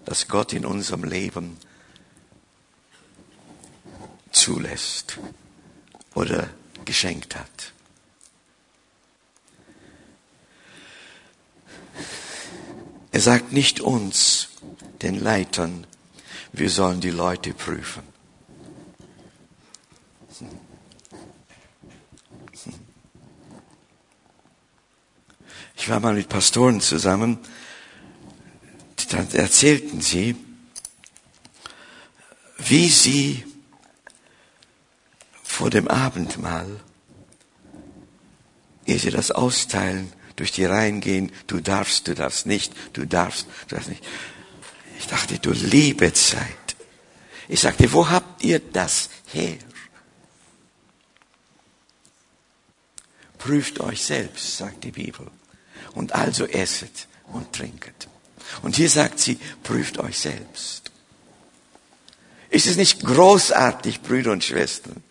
das 0.05 0.27
Gott 0.27 0.53
in 0.53 0.65
unserem 0.65 1.03
Leben 1.03 1.57
zulässt 4.31 5.17
oder 6.13 6.49
geschenkt 6.85 7.35
hat. 7.35 7.73
Er 13.11 13.21
sagt 13.21 13.51
nicht 13.51 13.81
uns, 13.81 14.49
den 15.01 15.19
Leitern, 15.19 15.85
wir 16.53 16.69
sollen 16.69 17.01
die 17.01 17.09
Leute 17.09 17.53
prüfen. 17.53 18.03
Ich 25.75 25.89
war 25.89 25.99
mal 25.99 26.13
mit 26.13 26.29
Pastoren 26.29 26.81
zusammen, 26.81 27.39
dann 29.09 29.31
erzählten 29.31 30.01
sie, 30.01 30.35
wie 32.57 32.89
sie 32.89 33.43
vor 35.41 35.69
dem 35.69 35.87
Abendmahl, 35.87 36.79
ehe 38.85 38.99
sie 38.99 39.09
das 39.09 39.31
austeilen, 39.31 40.11
durch 40.35 40.51
die 40.51 40.65
Reihen 40.65 41.01
gehen, 41.01 41.31
du 41.47 41.59
darfst, 41.59 42.07
du 42.07 42.15
darfst 42.15 42.45
nicht, 42.45 42.73
du 42.93 43.05
darfst, 43.05 43.47
du 43.67 43.75
darfst 43.75 43.89
nicht. 43.89 44.05
Dachte, 45.09 45.39
du 45.39 45.51
liebe 45.51 46.13
Zeit. 46.13 46.75
Ich 47.47 47.61
sagte, 47.61 47.91
wo 47.91 48.09
habt 48.09 48.43
ihr 48.43 48.59
das 48.59 49.09
her? 49.33 49.57
Prüft 53.39 53.79
euch 53.79 54.03
selbst, 54.03 54.57
sagt 54.57 54.83
die 54.83 54.91
Bibel. 54.91 55.25
Und 55.95 56.13
also 56.13 56.45
esset 56.45 57.07
und 57.33 57.51
trinket. 57.53 58.07
Und 58.61 58.75
hier 58.75 58.89
sagt 58.89 59.19
sie, 59.19 59.39
prüft 59.63 59.97
euch 59.97 60.19
selbst. 60.19 60.91
Ist 62.51 62.67
es 62.67 62.77
nicht 62.77 63.03
großartig, 63.03 64.01
Brüder 64.01 64.31
und 64.31 64.43
Schwestern, 64.43 65.03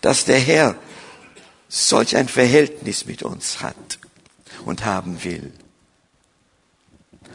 dass 0.00 0.24
der 0.24 0.38
Herr 0.38 0.78
solch 1.68 2.16
ein 2.16 2.28
Verhältnis 2.28 3.04
mit 3.04 3.22
uns 3.22 3.60
hat 3.60 3.98
und 4.64 4.84
haben 4.84 5.24
will, 5.24 5.52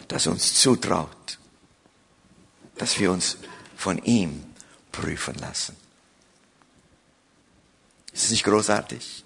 das 0.08 0.28
uns 0.28 0.56
zutraut, 0.56 1.17
dass 2.78 3.00
wir 3.00 3.12
uns 3.12 3.38
von 3.76 3.98
ihm 4.04 4.44
prüfen 4.92 5.36
lassen. 5.36 5.76
Ist 8.14 8.26
es 8.26 8.32
nicht 8.32 8.44
großartig? 8.44 9.24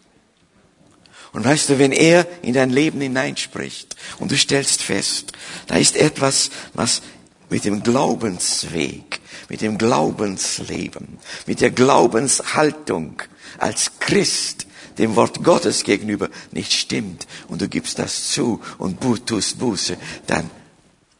Und 1.33 1.45
weißt 1.45 1.69
du, 1.69 1.79
wenn 1.79 1.93
er 1.93 2.27
in 2.41 2.53
dein 2.53 2.69
Leben 2.69 2.99
hineinspricht 2.99 3.95
und 4.19 4.31
du 4.31 4.37
stellst 4.37 4.81
fest, 4.81 5.31
da 5.67 5.77
ist 5.77 5.95
etwas, 5.95 6.49
was 6.73 7.01
mit 7.49 7.63
dem 7.63 7.83
Glaubensweg, 7.83 9.21
mit 9.47 9.61
dem 9.61 9.77
Glaubensleben, 9.77 11.19
mit 11.45 11.61
der 11.61 11.71
Glaubenshaltung 11.71 13.21
als 13.57 13.99
Christ 13.99 14.67
dem 14.97 15.15
Wort 15.15 15.43
Gottes 15.43 15.83
gegenüber 15.83 16.29
nicht 16.51 16.73
stimmt 16.73 17.27
und 17.47 17.61
du 17.61 17.67
gibst 17.67 17.97
das 17.99 18.29
zu 18.29 18.61
und 18.77 18.99
tust 19.25 19.59
Buße, 19.59 19.97
dann 20.27 20.49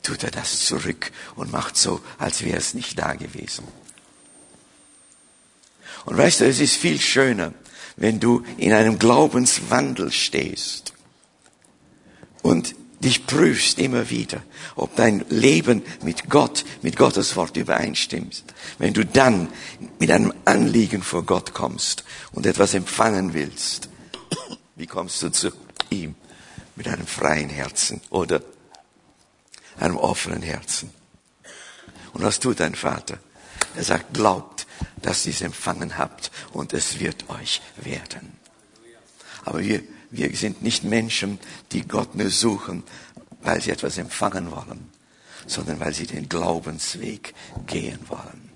tut 0.04 0.24
er 0.24 0.32
das 0.32 0.66
zurück 0.66 1.12
und 1.36 1.52
macht 1.52 1.78
so, 1.78 2.02
als 2.18 2.44
wäre 2.44 2.58
es 2.58 2.74
nicht 2.74 2.98
da 2.98 3.14
gewesen. 3.14 3.66
Und 6.06 6.18
weißt 6.18 6.42
du, 6.42 6.46
es 6.46 6.60
ist 6.60 6.76
viel 6.76 7.00
schöner, 7.00 7.54
wenn 7.96 8.20
du 8.20 8.44
in 8.58 8.74
einem 8.74 8.98
Glaubenswandel 8.98 10.12
stehst 10.12 10.94
und 12.42 12.76
dich 13.02 13.26
prüfst 13.26 13.80
immer 13.80 14.10
wieder, 14.10 14.44
ob 14.76 14.96
dein 14.96 15.26
Leben 15.30 15.82
mit 16.04 16.30
Gott, 16.30 16.66
mit 16.82 16.98
Gottes 16.98 17.36
Wort 17.36 17.58
übereinstimmt. 17.58 18.44
Wenn 18.78 18.94
du 18.94 19.06
dann 19.06 19.48
mit 20.00 20.12
einem 20.12 20.34
Anliegen 20.46 21.02
vor 21.02 21.24
Gott 21.24 21.54
kommst 21.54 22.04
und 22.32 22.46
etwas 22.46 22.74
empfangen 22.74 23.34
willst, 23.34 23.90
wie 24.76 24.88
kommst 24.88 25.22
du 25.24 25.30
zu 25.30 25.52
ihm? 25.90 26.16
Mit 26.76 26.88
einem 26.88 27.06
freien 27.06 27.50
Herzen 27.50 28.02
oder 28.10 28.42
einem 29.80 29.98
offenen 29.98 30.42
Herzen. 30.42 30.92
Und 32.14 32.24
was 32.24 32.40
tut 32.40 32.60
dein 32.60 32.76
Vater? 32.76 33.20
Er 33.76 33.84
sagt, 33.84 34.14
glaubt, 34.14 34.68
dass 35.02 35.26
ihr 35.26 35.34
es 35.34 35.42
empfangen 35.42 35.98
habt 35.98 36.32
und 36.52 36.74
es 36.74 37.00
wird 37.00 37.30
euch 37.30 37.62
werden. 37.78 38.34
Aber 39.46 39.60
wir, 39.60 39.82
wir 40.10 40.36
sind 40.36 40.62
nicht 40.62 40.84
Menschen, 40.84 41.40
die 41.72 41.88
Gott 41.88 42.16
nur 42.16 42.30
suchen, 42.30 42.84
weil 43.42 43.62
sie 43.62 43.72
etwas 43.72 43.98
empfangen 43.98 44.52
wollen, 44.52 44.90
sondern 45.48 45.80
weil 45.80 45.94
sie 45.94 46.06
den 46.06 46.30
Glaubensweg 46.30 47.34
gehen 47.66 48.00
wollen. 48.08 48.52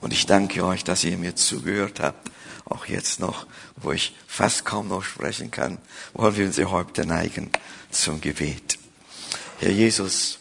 Und 0.00 0.12
ich 0.12 0.26
danke 0.26 0.64
euch, 0.64 0.84
dass 0.84 1.04
ihr 1.04 1.16
mir 1.16 1.36
zugehört 1.36 2.00
habt, 2.00 2.30
auch 2.64 2.86
jetzt 2.86 3.20
noch, 3.20 3.46
wo 3.76 3.92
ich 3.92 4.14
fast 4.26 4.64
kaum 4.64 4.88
noch 4.88 5.02
sprechen 5.02 5.50
kann, 5.50 5.78
wollen 6.14 6.36
wir 6.36 6.46
unsere 6.46 6.70
Häupter 6.70 7.04
neigen 7.04 7.50
zum 7.90 8.20
Gebet. 8.20 8.79
Herr 9.60 9.72
Jesus, 9.72 10.38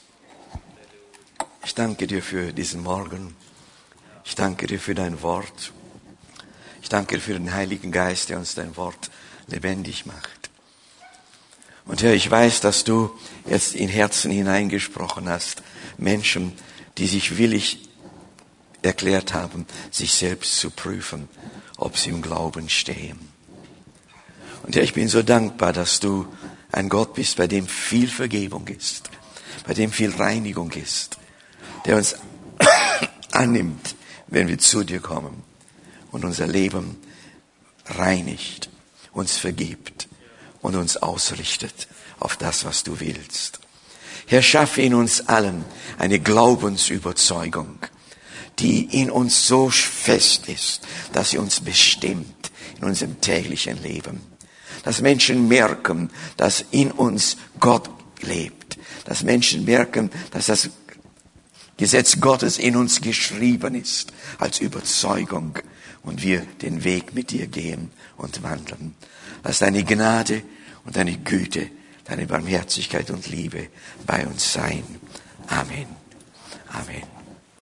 ich 1.65 1.75
danke 1.75 2.07
dir 2.07 2.23
für 2.23 2.53
diesen 2.53 2.81
Morgen. 2.81 3.35
Ich 4.23 4.33
danke 4.33 4.65
dir 4.65 4.79
für 4.79 4.95
dein 4.95 5.21
Wort. 5.21 5.73
Ich 6.81 6.87
danke 6.87 7.15
dir 7.15 7.21
für 7.21 7.33
den 7.33 7.53
Heiligen 7.53 7.91
Geist, 7.91 8.29
der 8.29 8.37
uns 8.37 8.55
dein 8.55 8.77
Wort 8.77 9.11
lebendig 9.47 10.05
macht. 10.05 10.49
Und 11.85 12.01
Herr, 12.01 12.13
ich 12.13 12.31
weiß, 12.31 12.61
dass 12.61 12.85
du 12.85 13.11
jetzt 13.45 13.75
in 13.75 13.89
Herzen 13.89 14.31
hineingesprochen 14.31 15.27
hast, 15.27 15.63
Menschen, 15.97 16.53
die 16.97 17.07
sich 17.07 17.37
willig 17.37 17.89
erklärt 18.83 19.33
haben, 19.33 19.65
sich 19.91 20.13
selbst 20.13 20.57
zu 20.61 20.71
prüfen, 20.71 21.27
ob 21.75 21.97
sie 21.97 22.11
im 22.11 22.21
Glauben 22.21 22.69
stehen. 22.69 23.19
Und 24.63 24.77
Herr, 24.77 24.83
ich 24.83 24.93
bin 24.93 25.09
so 25.09 25.23
dankbar, 25.23 25.73
dass 25.73 25.99
du 25.99 26.25
ein 26.71 26.89
Gott 26.89 27.13
bist, 27.15 27.37
bei 27.37 27.47
dem 27.47 27.67
viel 27.67 28.07
Vergebung 28.07 28.67
ist, 28.67 29.09
bei 29.65 29.73
dem 29.73 29.91
viel 29.91 30.11
Reinigung 30.11 30.71
ist, 30.71 31.17
der 31.85 31.97
uns 31.97 32.15
annimmt, 33.31 33.95
wenn 34.27 34.47
wir 34.47 34.59
zu 34.59 34.83
dir 34.83 34.99
kommen 34.99 35.43
und 36.11 36.25
unser 36.25 36.47
Leben 36.47 36.97
reinigt, 37.85 38.69
uns 39.11 39.37
vergibt 39.37 40.07
und 40.61 40.75
uns 40.75 40.97
ausrichtet 40.97 41.87
auf 42.19 42.37
das, 42.37 42.65
was 42.65 42.83
du 42.83 42.99
willst. 42.99 43.59
Herr, 44.27 44.43
schaffe 44.43 44.81
in 44.81 44.93
uns 44.93 45.27
allen 45.27 45.65
eine 45.97 46.19
Glaubensüberzeugung, 46.19 47.79
die 48.59 49.01
in 49.01 49.09
uns 49.09 49.47
so 49.47 49.69
fest 49.69 50.47
ist, 50.47 50.81
dass 51.13 51.31
sie 51.31 51.39
uns 51.39 51.61
bestimmt 51.61 52.51
in 52.77 52.83
unserem 52.83 53.19
täglichen 53.21 53.81
Leben 53.81 54.28
dass 54.83 55.01
Menschen 55.01 55.47
merken, 55.47 56.09
dass 56.37 56.65
in 56.71 56.91
uns 56.91 57.37
Gott 57.59 57.89
lebt, 58.21 58.77
dass 59.05 59.23
Menschen 59.23 59.65
merken, 59.65 60.09
dass 60.31 60.47
das 60.47 60.69
Gesetz 61.77 62.19
Gottes 62.19 62.59
in 62.59 62.75
uns 62.75 62.99
geschrieben 63.01 63.75
ist, 63.75 64.11
als 64.37 64.59
Überzeugung 64.59 65.57
und 66.03 66.23
wir 66.23 66.41
den 66.61 66.83
Weg 66.83 67.15
mit 67.15 67.31
dir 67.31 67.47
gehen 67.47 67.91
und 68.17 68.43
wandeln. 68.43 68.95
Lass 69.43 69.59
deine 69.59 69.83
Gnade 69.83 70.41
und 70.85 70.97
deine 70.97 71.17
Güte, 71.17 71.69
deine 72.05 72.25
Barmherzigkeit 72.25 73.09
und 73.11 73.27
Liebe 73.27 73.67
bei 74.05 74.27
uns 74.27 74.51
sein. 74.51 74.83
Amen. 75.47 77.18